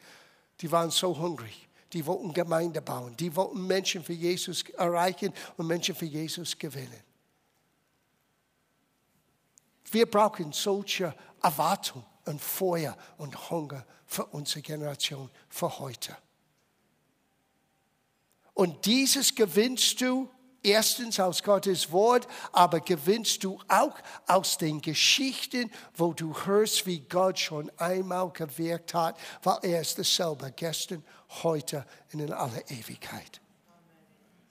[0.61, 1.67] Die waren so hungrig.
[1.95, 3.17] Die wollten Gemeinde bauen.
[3.17, 7.03] Die wollten Menschen für Jesus erreichen und Menschen für Jesus gewinnen.
[9.91, 16.15] Wir brauchen solche Erwartung und Feuer und Hunger für unsere Generation, für heute.
[18.55, 20.31] Und dieses gewinnst du
[20.63, 23.95] erstens aus Gottes Wort, aber gewinnst du auch
[24.27, 29.99] aus den Geschichten, wo du hörst, wie Gott schon einmal gewirkt hat, weil er ist
[29.99, 31.05] dasselbe gestern,
[31.43, 33.41] heute und in aller Ewigkeit.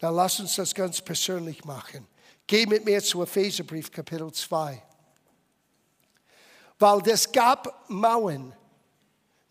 [0.01, 2.05] Na, lass uns das ganz persönlich machen.
[2.45, 4.83] Geh mit mir zu Epheserbrief, Kapitel 2.
[6.77, 8.53] Weil es gab Mauern,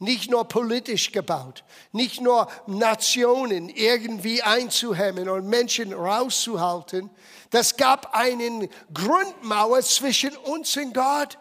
[0.03, 7.09] nicht nur politisch gebaut, nicht nur Nationen irgendwie einzuhemmen und Menschen rauszuhalten.
[7.50, 11.38] Das gab eine Grundmauer zwischen uns und Gott.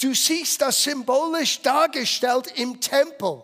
[0.00, 3.42] Du siehst das symbolisch dargestellt im Tempel.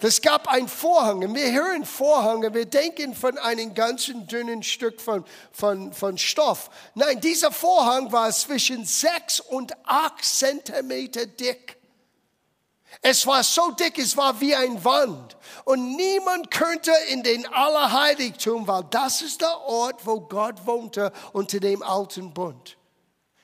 [0.00, 1.34] Es gab ein Vorhang.
[1.34, 6.70] Wir hören Vorhang wir denken von einem ganzen dünnen Stück von, von, von Stoff.
[6.94, 11.76] Nein, dieser Vorhang war zwischen sechs und acht Zentimeter dick.
[13.02, 15.36] Es war so dick, es war wie ein Wand.
[15.64, 21.58] Und niemand könnte in den Allerheiligtum, weil das ist der Ort, wo Gott wohnte unter
[21.58, 22.76] dem alten Bund.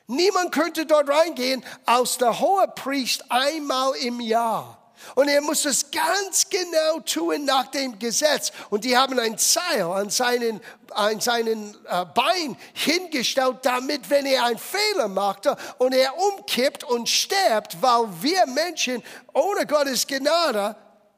[0.07, 4.84] Niemand könnte dort reingehen, als der hohe Priest einmal im Jahr.
[5.15, 8.53] Und er muss es ganz genau tun nach dem Gesetz.
[8.71, 14.45] Und die haben ein Seil an seinen, an seinen äh, Bein hingestellt, damit, wenn er
[14.45, 19.03] einen Fehler machte und er umkippt und stirbt, weil wir Menschen
[19.33, 20.77] ohne Gottes Gnade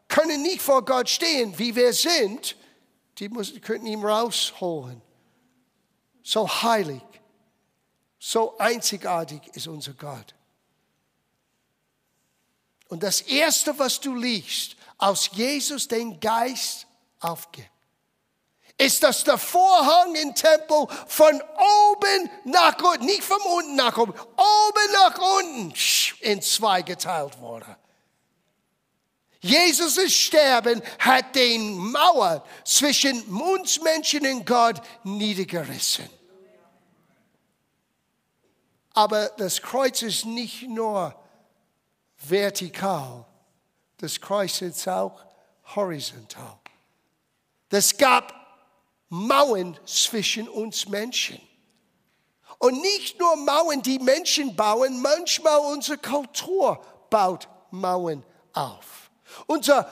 [0.09, 2.57] können nicht vor Gott stehen, wie wir sind,
[3.19, 5.03] die müssen, könnten ihn rausholen.
[6.23, 7.03] So heilig,
[8.19, 10.36] so einzigartig ist unser Gott.
[12.89, 16.87] Und das Erste, was du liest, aus Jesus den Geist
[17.21, 17.71] aufgibt,
[18.79, 24.13] ist, dass der Vorhang im Tempel von oben nach unten, nicht von unten nach oben,
[24.13, 25.75] oben nach unten
[26.21, 27.77] in zwei geteilt wurde.
[29.41, 36.09] Jesus' Sterben hat den Mauer zwischen uns Menschen und Gott niedergerissen.
[38.93, 41.15] Aber das Kreuz ist nicht nur
[42.17, 43.25] vertikal.
[43.99, 45.21] Das Kreuz ist auch
[45.75, 46.59] horizontal.
[47.71, 48.35] Es gab
[49.09, 51.41] Mauern zwischen uns Menschen.
[52.59, 59.11] Und nicht nur Mauern, die Menschen bauen, manchmal unsere Kultur baut Mauern auf.
[59.47, 59.87] Unsere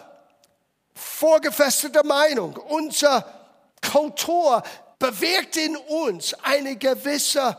[0.94, 3.24] vorgefestete Meinung, unsere
[3.92, 4.62] Kultur
[4.98, 7.56] bewirkt in uns eine gewisse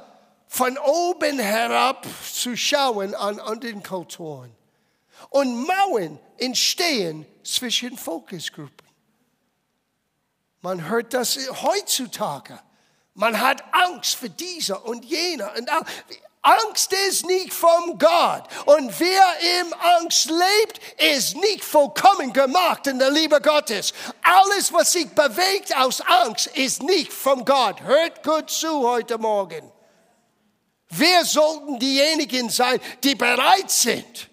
[0.55, 4.55] von oben herab zu schauen an anderen Kulturen.
[5.29, 8.87] Und Mauern entstehen zwischen Fokusgruppen.
[10.61, 12.57] Man hört das heutzutage.
[13.15, 15.51] Man hat Angst für diese und jene.
[15.57, 15.69] Und
[16.41, 18.43] Angst ist nicht vom Gott.
[18.65, 23.93] Und wer im Angst lebt, ist nicht vollkommen gemacht in der Liebe Gottes.
[24.23, 27.81] Alles, was sich bewegt aus Angst, ist nicht vom Gott.
[27.81, 29.74] Hört gut zu heute Morgen.
[30.97, 34.29] Wir sollten diejenigen sein, die bereit sind,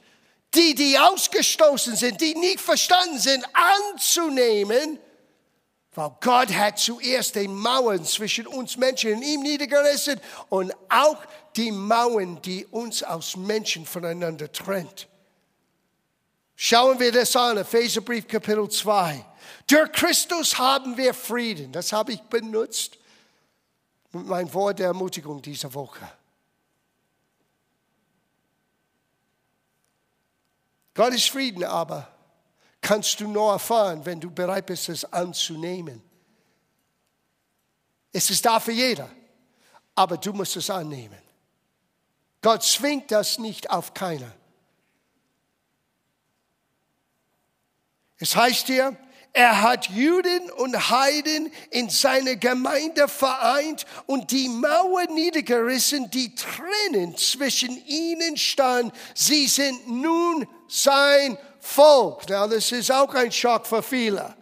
[0.55, 4.99] die, die ausgestoßen sind, die nicht verstanden sind, anzunehmen,
[5.95, 11.19] weil Gott hat zuerst die Mauern zwischen uns Menschen und ihm niedergerissen und auch
[11.57, 15.09] die Mauern, die uns als Menschen voneinander trennt.
[16.57, 19.25] Schauen wir das an, Epheserbrief Kapitel 2.
[19.67, 21.73] Durch Christus haben wir Frieden.
[21.73, 22.99] Das habe ich benutzt
[24.13, 26.09] mit meinem Wort der Ermutigung dieser Woche.
[30.95, 32.09] Gottes Frieden aber
[32.81, 36.03] kannst du nur erfahren, wenn du bereit bist, es anzunehmen.
[38.13, 39.11] Es ist da für jeder,
[39.95, 41.19] aber du musst es annehmen.
[42.43, 44.33] Gott zwingt das nicht auf keiner.
[48.19, 48.97] Es heißt hier,
[49.35, 57.17] er hat Juden und Heiden in seine Gemeinde vereint und die Mauer niedergerissen, die Tränen
[57.17, 58.95] zwischen ihnen stand.
[59.15, 62.25] Sie sind nun sein Volk.
[62.29, 64.35] Na, das ist auch ein Schock für viele.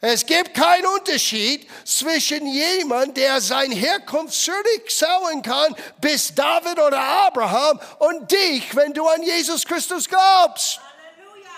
[0.00, 7.78] Es gibt keinen Unterschied zwischen jemand, der seine Herkunft zurücksauen kann, bis David oder Abraham,
[8.00, 10.80] und dich, wenn du an Jesus Christus glaubst.
[10.80, 11.50] Halleluja.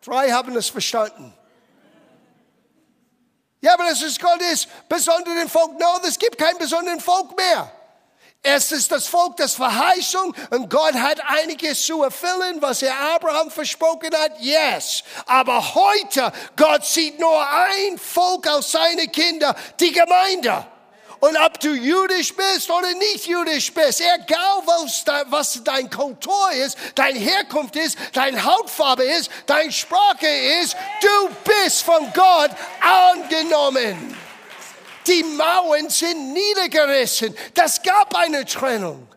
[0.00, 1.34] Drei haben es verstanden.
[3.60, 5.78] Ja, aber das ist Gottes besonderen Volk.
[5.78, 7.72] No, es gibt kein besonderen Volk mehr.
[8.42, 13.50] Es ist das Volk des Verheißung und Gott hat einiges zu erfüllen, was er Abraham
[13.50, 14.40] versprochen hat.
[14.40, 15.02] Yes.
[15.26, 20.64] Aber heute, Gott sieht nur ein Volk aus seinen Kindern, die Gemeinde.
[21.20, 26.78] Und ob du jüdisch bist oder nicht jüdisch bist, egal was, was dein Kultur ist,
[26.94, 30.28] dein Herkunft ist, dein Hautfarbe ist, deine Sprache
[30.62, 32.50] ist, du bist von Gott
[32.80, 34.16] angenommen.
[35.06, 37.34] Die Mauern sind niedergerissen.
[37.54, 39.08] Das gab eine Trennung.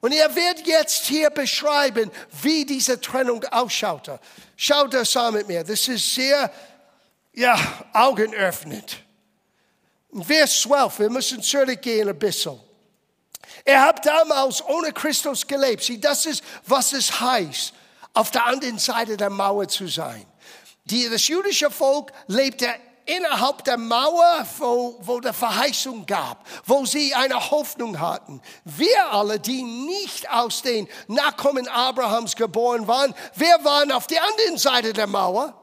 [0.00, 2.10] Und er wird jetzt hier beschreiben,
[2.42, 4.20] wie diese Trennung ausschaute.
[4.56, 5.64] Schaut das an mit mir.
[5.64, 6.50] Das ist sehr
[7.32, 7.56] ja,
[7.92, 8.98] Augen öffnet.
[10.22, 12.58] Vers 12, wir müssen zurückgehen ein bisschen.
[13.64, 15.82] Er hat damals ohne Christus gelebt.
[15.82, 17.74] Sieh, das ist, was es heißt,
[18.14, 20.26] auf der anderen Seite der Mauer zu sein.
[20.84, 22.68] Die, das jüdische Volk lebte
[23.04, 28.40] innerhalb der Mauer, wo, wo der Verheißung gab, wo sie eine Hoffnung hatten.
[28.64, 34.58] Wir alle, die nicht aus den Nachkommen Abrahams geboren waren, wir waren auf der anderen
[34.58, 35.54] Seite der Mauer.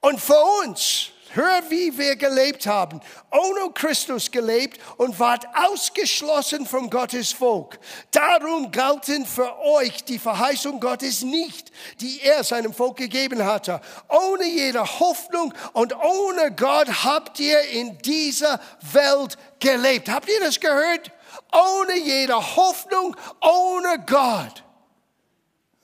[0.00, 2.98] Und für uns, Hör, wie wir gelebt haben.
[3.30, 7.78] Ohne Christus gelebt und wart ausgeschlossen vom Gottes Volk.
[8.10, 13.82] Darum galten für euch die Verheißung Gottes nicht, die er seinem Volk gegeben hatte.
[14.08, 18.58] Ohne jede Hoffnung und ohne Gott habt ihr in dieser
[18.92, 20.08] Welt gelebt.
[20.08, 21.12] Habt ihr das gehört?
[21.52, 24.64] Ohne jede Hoffnung, ohne Gott.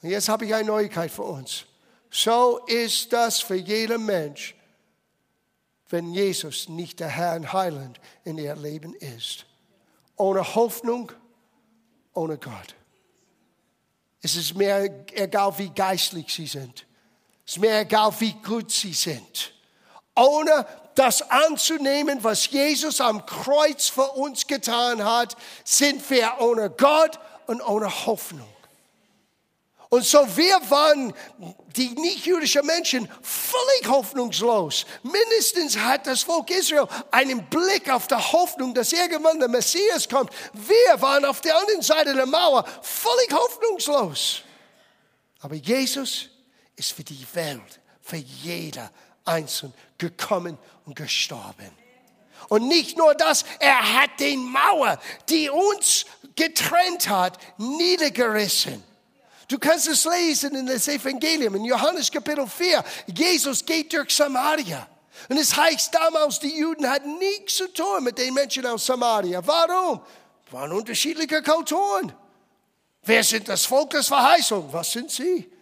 [0.00, 1.66] Jetzt habe ich eine Neuigkeit für uns.
[2.11, 4.55] So ist das für jeden Mensch
[5.93, 9.45] wenn Jesus nicht der Herr und Heiland in ihr Leben ist.
[10.16, 11.12] Ohne Hoffnung,
[12.14, 12.74] ohne Gott.
[14.22, 16.86] Es ist mir egal, wie geistlich sie sind.
[17.45, 19.53] Es ist mir egal, wie gut sie sind.
[20.16, 27.18] Ohne das anzunehmen, was Jesus am Kreuz für uns getan hat, sind wir ohne Gott
[27.47, 28.51] und ohne Hoffnung.
[29.93, 31.12] Und so wir waren,
[31.76, 34.86] die nicht-jüdischen Menschen, völlig hoffnungslos.
[35.03, 40.32] Mindestens hat das Volk Israel einen Blick auf die Hoffnung, dass irgendwann der Messias kommt.
[40.55, 44.40] Wir waren auf der anderen Seite der Mauer völlig hoffnungslos.
[45.40, 46.30] Aber Jesus
[46.74, 48.90] ist für die Welt, für jeder
[49.26, 51.70] Einzelne gekommen und gestorben.
[52.49, 58.82] Und nicht nur das, er hat den Mauer, die uns getrennt hat, niedergerissen.
[59.53, 62.82] Du kannst es lesen in das Evangelium, in Johannes Kapitel 4.
[63.14, 64.88] Jesus geht durch Samaria.
[65.28, 69.46] Und es heißt damals, die Juden hatten nichts zu tun mit den Menschen aus Samaria.
[69.46, 70.00] Warum?
[70.50, 72.14] Waren unterschiedliche Kulturen.
[73.03, 74.72] Wer sind das Volk des Verheißung?
[74.72, 75.53] Was sind sie?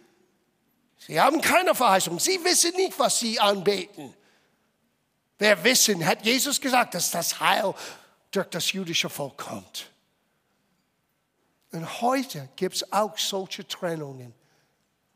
[0.97, 2.17] Sie haben keine Verheißung.
[2.17, 4.13] Sie wissen nicht, was sie anbeten.
[5.37, 7.73] Wer wissen, hat Jesus gesagt, dass das Heil
[8.31, 9.90] durch das jüdische Volk kommt.
[11.71, 14.33] Und heute gibt es auch solche Trennungen.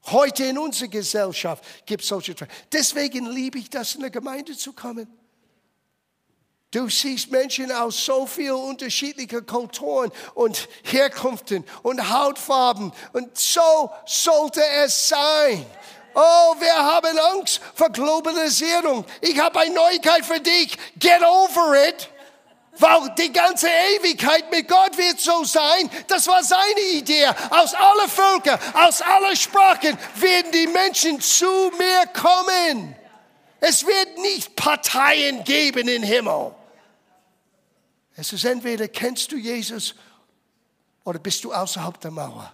[0.05, 2.57] Heute in unserer Gesellschaft gibt es solche Trennungen.
[2.71, 5.07] Deswegen liebe ich das, in der Gemeinde zu kommen.
[6.71, 12.91] Du siehst Menschen aus so vielen unterschiedlichen Kulturen und Herkünften und Hautfarben.
[13.13, 15.65] Und so sollte es sein.
[16.13, 19.05] Oh, wir haben Angst vor Globalisierung.
[19.21, 20.77] Ich habe eine Neuigkeit für dich.
[20.97, 22.09] Get over it.
[22.77, 25.89] Weil die ganze Ewigkeit mit Gott wird so sein.
[26.07, 27.25] Das war seine Idee.
[27.49, 32.95] Aus allen Völkern, aus allen Sprachen werden die Menschen zu mir kommen.
[33.61, 36.53] Es wird nicht Parteien geben im Himmel.
[38.17, 39.95] Es ist entweder kennst du Jesus
[41.05, 42.53] oder bist du außerhalb der Mauer.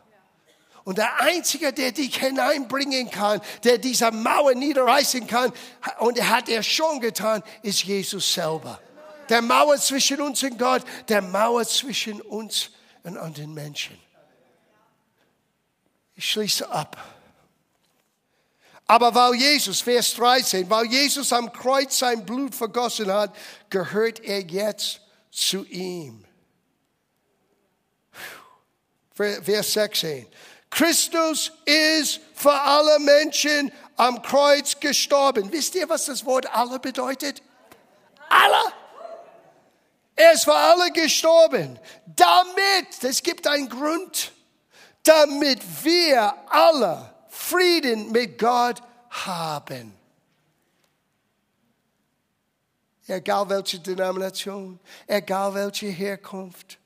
[0.83, 5.51] Und der Einzige, der dich hineinbringen kann, der diese Mauer niederreißen kann,
[5.99, 8.79] und er hat er schon getan, ist Jesus selber
[9.31, 12.69] der Mauer zwischen uns und Gott, der Mauer zwischen uns
[13.03, 13.97] und anderen Menschen.
[16.15, 16.97] Ich schließe ab.
[18.87, 23.33] Aber weil Jesus, Vers 13, weil Jesus am Kreuz sein Blut vergossen hat,
[23.69, 24.99] gehört er jetzt
[25.31, 26.25] zu ihm.
[29.13, 30.27] Vers 16.
[30.69, 35.49] Christus ist für alle Menschen am Kreuz gestorben.
[35.53, 37.41] Wisst ihr, was das Wort alle bedeutet?
[38.27, 38.80] Alle.
[40.15, 41.79] Er ist für alle gestorben.
[42.05, 44.31] Damit, es gibt einen Grund,
[45.03, 49.97] damit wir alle Frieden mit Gott haben.
[53.07, 56.77] Egal welche Denomination, egal welche Herkunft,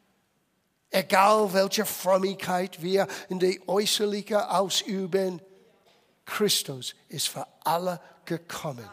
[0.89, 5.39] egal welche Frömmigkeit wir in der Äußerlichen ausüben,
[6.25, 8.89] Christus ist für alle gekommen,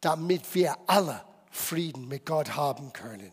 [0.00, 1.24] damit wir alle
[1.54, 3.32] Frieden mit Gott haben können.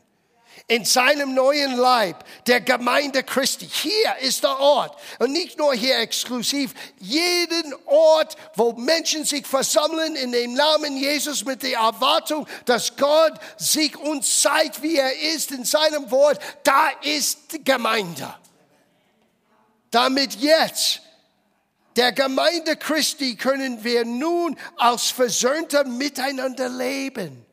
[0.67, 3.67] In seinem neuen Leib, der Gemeinde Christi.
[3.67, 4.95] Hier ist der Ort.
[5.19, 6.73] Und nicht nur hier exklusiv.
[6.99, 13.33] Jeden Ort, wo Menschen sich versammeln in dem Namen Jesus mit der Erwartung, dass Gott
[13.57, 16.39] sich uns zeigt, wie er ist in seinem Wort.
[16.63, 18.33] Da ist die Gemeinde.
[19.89, 21.01] Damit jetzt
[21.95, 27.45] der Gemeinde Christi können wir nun als Versöhnter miteinander leben.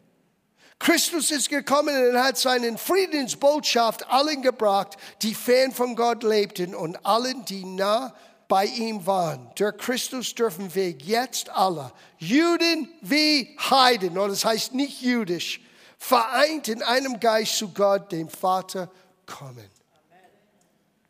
[0.78, 7.04] Christus ist gekommen und hat seinen Friedensbotschaft allen gebracht, die fern von Gott lebten und
[7.04, 8.14] allen, die nah
[8.46, 9.50] bei ihm waren.
[9.56, 15.60] Durch Christus dürfen wir jetzt alle, Juden wie Heiden, oder das heißt nicht jüdisch,
[15.98, 18.90] vereint in einem Geist zu Gott, dem Vater,
[19.26, 19.68] kommen.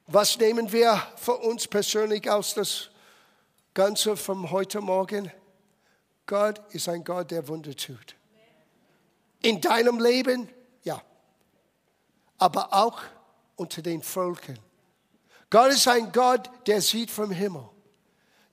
[0.06, 2.88] Was nehmen wir für uns persönlich aus das
[3.74, 5.30] Ganze von heute Morgen?
[6.26, 8.17] Gott ist ein Gott, der Wunder tut.
[9.42, 10.48] In deinem Leben,
[10.82, 11.00] ja.
[12.38, 13.00] Aber auch
[13.56, 14.58] unter den Völkern.
[15.50, 17.68] Gott ist ein Gott, der sieht vom Himmel.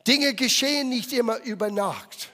[0.07, 2.31] Dinge geschehen nicht immer über Nacht.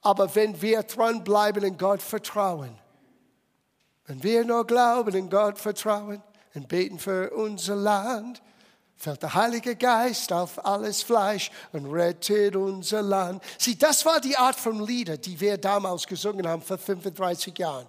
[0.00, 2.76] Aber wenn wir dranbleiben und Gott vertrauen,
[4.06, 6.22] wenn wir nur glauben und Gott vertrauen
[6.54, 8.42] und beten für unser Land,
[9.02, 13.42] fällt der Heilige Geist auf alles Fleisch und rettet unser Land.
[13.58, 17.88] Sieh, das war die Art von Lieder, die wir damals gesungen haben vor 35 Jahren.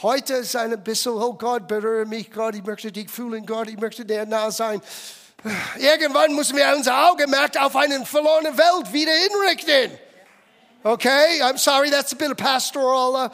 [0.00, 3.76] Heute ist ein bisschen, oh Gott, berühre mich, Gott, ich möchte dich fühlen, Gott, ich
[3.76, 4.80] möchte dir nah sein.
[5.76, 9.98] Irgendwann müssen wir unser Augenmerk auf eine verlorene Welt wieder hinrichten.
[10.84, 13.28] Okay, I'm sorry, that's a bit of pastoral uh,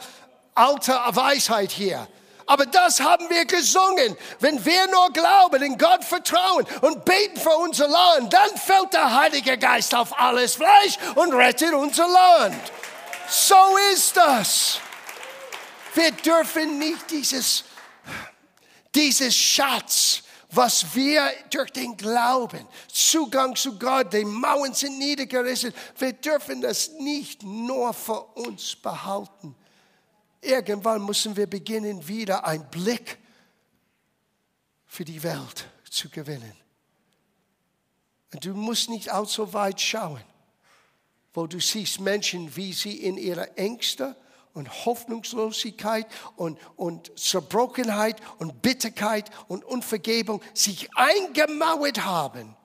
[0.55, 2.07] alte Weisheit hier.
[2.49, 4.17] Aber das haben wir gesungen.
[4.39, 9.15] Wenn wir nur glauben, in Gott vertrauen und beten für unser Land, dann fällt der
[9.21, 12.59] Heilige Geist auf alles Fleisch und rettet unser Land.
[13.29, 14.79] So ist das.
[15.93, 17.65] Wir dürfen nicht dieses,
[18.95, 26.13] dieses Schatz, was wir durch den Glauben, Zugang zu Gott, die Mauern sind niedergerissen, wir
[26.13, 29.55] dürfen das nicht nur für uns behalten.
[30.41, 33.17] Irgendwann müssen wir beginnen, wieder einen Blick
[34.85, 36.53] für die Welt zu gewinnen.
[38.33, 40.23] Und du musst nicht allzu weit schauen,
[41.33, 44.15] wo du siehst Menschen, wie sie in ihrer Ängste
[44.53, 52.55] und Hoffnungslosigkeit und, und Zerbrochenheit und Bitterkeit und Unvergebung sich eingemauert haben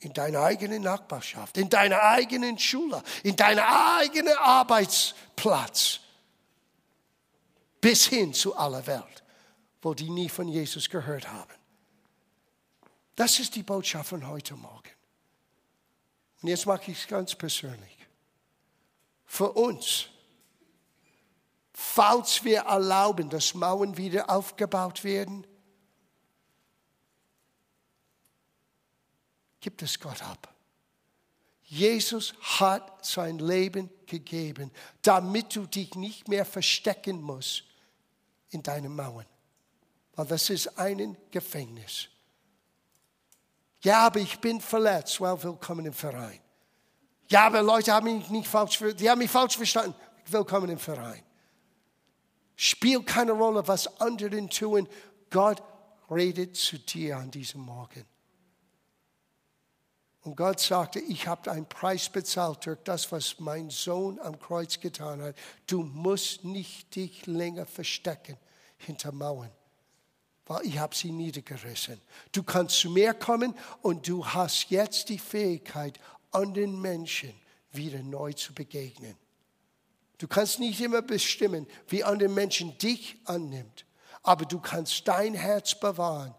[0.00, 6.00] in deiner eigenen Nachbarschaft, in deiner eigenen Schule, in deinem eigenen Arbeitsplatz,
[7.80, 9.24] bis hin zu aller Welt,
[9.82, 11.54] wo die nie von Jesus gehört haben.
[13.16, 14.90] Das ist die Botschaft von heute Morgen.
[16.42, 17.98] Und jetzt mache ich es ganz persönlich.
[19.24, 20.08] Für uns
[21.80, 25.46] falls wir erlauben, dass Mauern wieder aufgebaut werden,
[29.60, 30.52] gibt es Gott ab.
[31.62, 34.72] Jesus hat sein Leben gegeben,
[35.02, 37.64] damit du dich nicht mehr verstecken musst
[38.50, 39.26] in deinen Mauern.
[40.14, 42.08] Weil das ist ein Gefängnis.
[43.82, 45.20] Ja, aber ich bin verletzt.
[45.20, 46.40] Well, willkommen im Verein.
[47.28, 49.94] Ja, aber Leute haben mich nicht falsch, die haben mich falsch verstanden.
[50.26, 51.22] Willkommen im Verein.
[52.56, 54.88] Spielt keine Rolle, was anderen tun.
[55.30, 55.62] Gott
[56.10, 58.04] redet zu dir an diesem Morgen.
[60.28, 64.78] Und Gott sagte, ich habe einen Preis bezahlt durch das, was mein Sohn am Kreuz
[64.78, 65.34] getan hat.
[65.66, 68.36] Du musst nicht dich länger verstecken
[68.76, 69.50] hinter Mauern,
[70.44, 71.98] weil ich habe sie niedergerissen.
[72.30, 75.98] Du kannst zu mir kommen und du hast jetzt die Fähigkeit,
[76.30, 77.32] anderen Menschen
[77.72, 79.16] wieder neu zu begegnen.
[80.18, 83.86] Du kannst nicht immer bestimmen, wie andere Menschen dich annimmt,
[84.22, 86.34] aber du kannst dein Herz bewahren,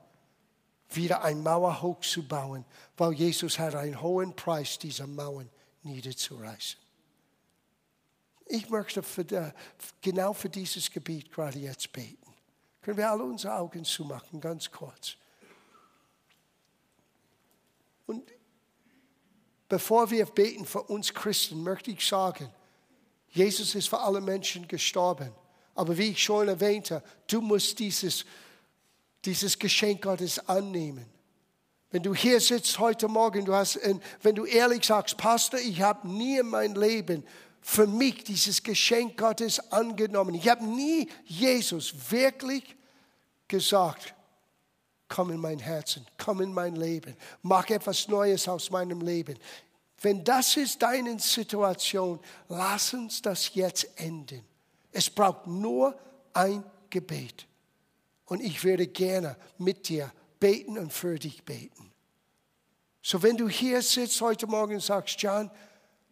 [0.92, 2.66] wieder eine Mauer hochzubauen,
[2.98, 5.50] weil Jesus hat einen hohen Preis, diese Mauern
[5.84, 6.80] niederzureißen.
[8.48, 9.54] Ich möchte für der,
[10.02, 12.34] genau für dieses Gebiet gerade jetzt beten.
[12.82, 15.18] Können wir alle unsere Augen zumachen, ganz kurz.
[18.08, 18.32] Und
[19.68, 22.52] bevor wir beten für uns Christen, möchte ich sagen,
[23.30, 25.32] Jesus ist für alle Menschen gestorben.
[25.76, 28.26] Aber wie ich schon erwähnte, du musst dieses,
[29.26, 31.06] dieses Geschenk Gottes annehmen.
[31.92, 33.80] Wenn du hier sitzt heute Morgen, du hast,
[34.22, 37.24] wenn du ehrlich sagst, Pastor, ich habe nie in meinem Leben
[37.62, 40.36] für mich dieses Geschenk Gottes angenommen.
[40.36, 42.76] Ich habe nie Jesus wirklich
[43.48, 44.14] gesagt,
[45.08, 49.38] komm in mein Herzen, komm in mein Leben, mach etwas Neues aus meinem Leben.
[50.02, 54.46] Wenn das ist deine Situation, lass uns das jetzt enden.
[54.92, 56.00] Es braucht nur
[56.34, 57.49] ein Gebet.
[58.30, 61.92] Und ich würde gerne mit dir beten und für dich beten.
[63.02, 65.50] So, wenn du hier sitzt heute Morgen und sagst, John,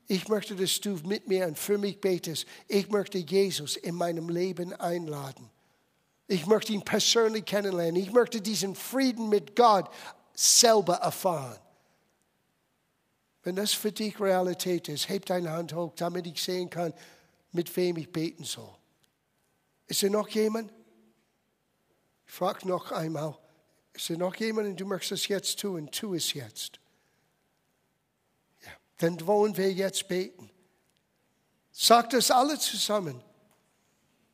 [0.07, 2.47] ich möchte, dass du mit mir und für mich betest.
[2.67, 5.49] Ich möchte Jesus in meinem Leben einladen.
[6.27, 8.01] Ich möchte ihn persönlich kennenlernen.
[8.01, 9.89] Ich möchte diesen Frieden mit Gott
[10.33, 11.59] selber erfahren.
[13.43, 16.93] Wenn das für dich Realität ist, heb deine Hand hoch, damit ich sehen kann,
[17.51, 18.75] mit wem ich beten soll.
[19.87, 20.71] Ist da noch jemand?
[22.27, 23.37] Ich frage noch einmal.
[23.93, 25.89] Ist da noch jemand, du möchtest es jetzt tun?
[25.89, 26.79] Tu es jetzt.
[28.63, 28.71] Ja.
[28.97, 30.51] Dann wollen wir jetzt beten.
[31.71, 33.23] Sagt es alle zusammen.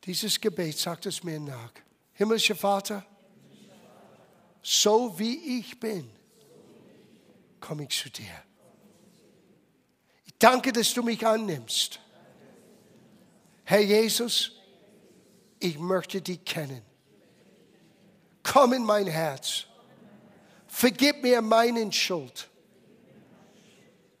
[0.04, 1.72] Dieses Gebet sagt es mir nach.
[2.12, 3.04] Himmlischer Vater,
[4.62, 6.10] so wie ich bin,
[7.60, 8.42] komme ich zu dir.
[10.26, 12.00] Ich danke, dass du mich annimmst.
[13.64, 14.52] Herr Jesus,
[15.58, 16.82] ich möchte dich kennen.
[18.44, 19.64] Komm in mein Herz.
[20.68, 22.48] Vergib mir meinen Schuld.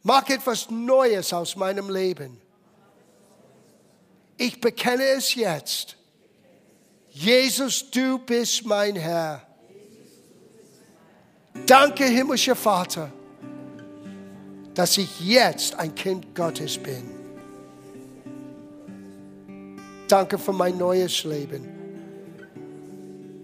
[0.02, 2.40] Mach etwas Neues aus meinem Leben.
[4.36, 5.96] Ich bekenne es jetzt.
[7.10, 9.46] Jesus, du bist mein Herr.
[11.66, 13.12] Danke, himmlischer Vater,
[14.74, 17.10] dass ich jetzt ein Kind Gottes bin.
[20.08, 21.68] Danke für mein neues Leben.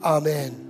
[0.01, 0.70] Amen.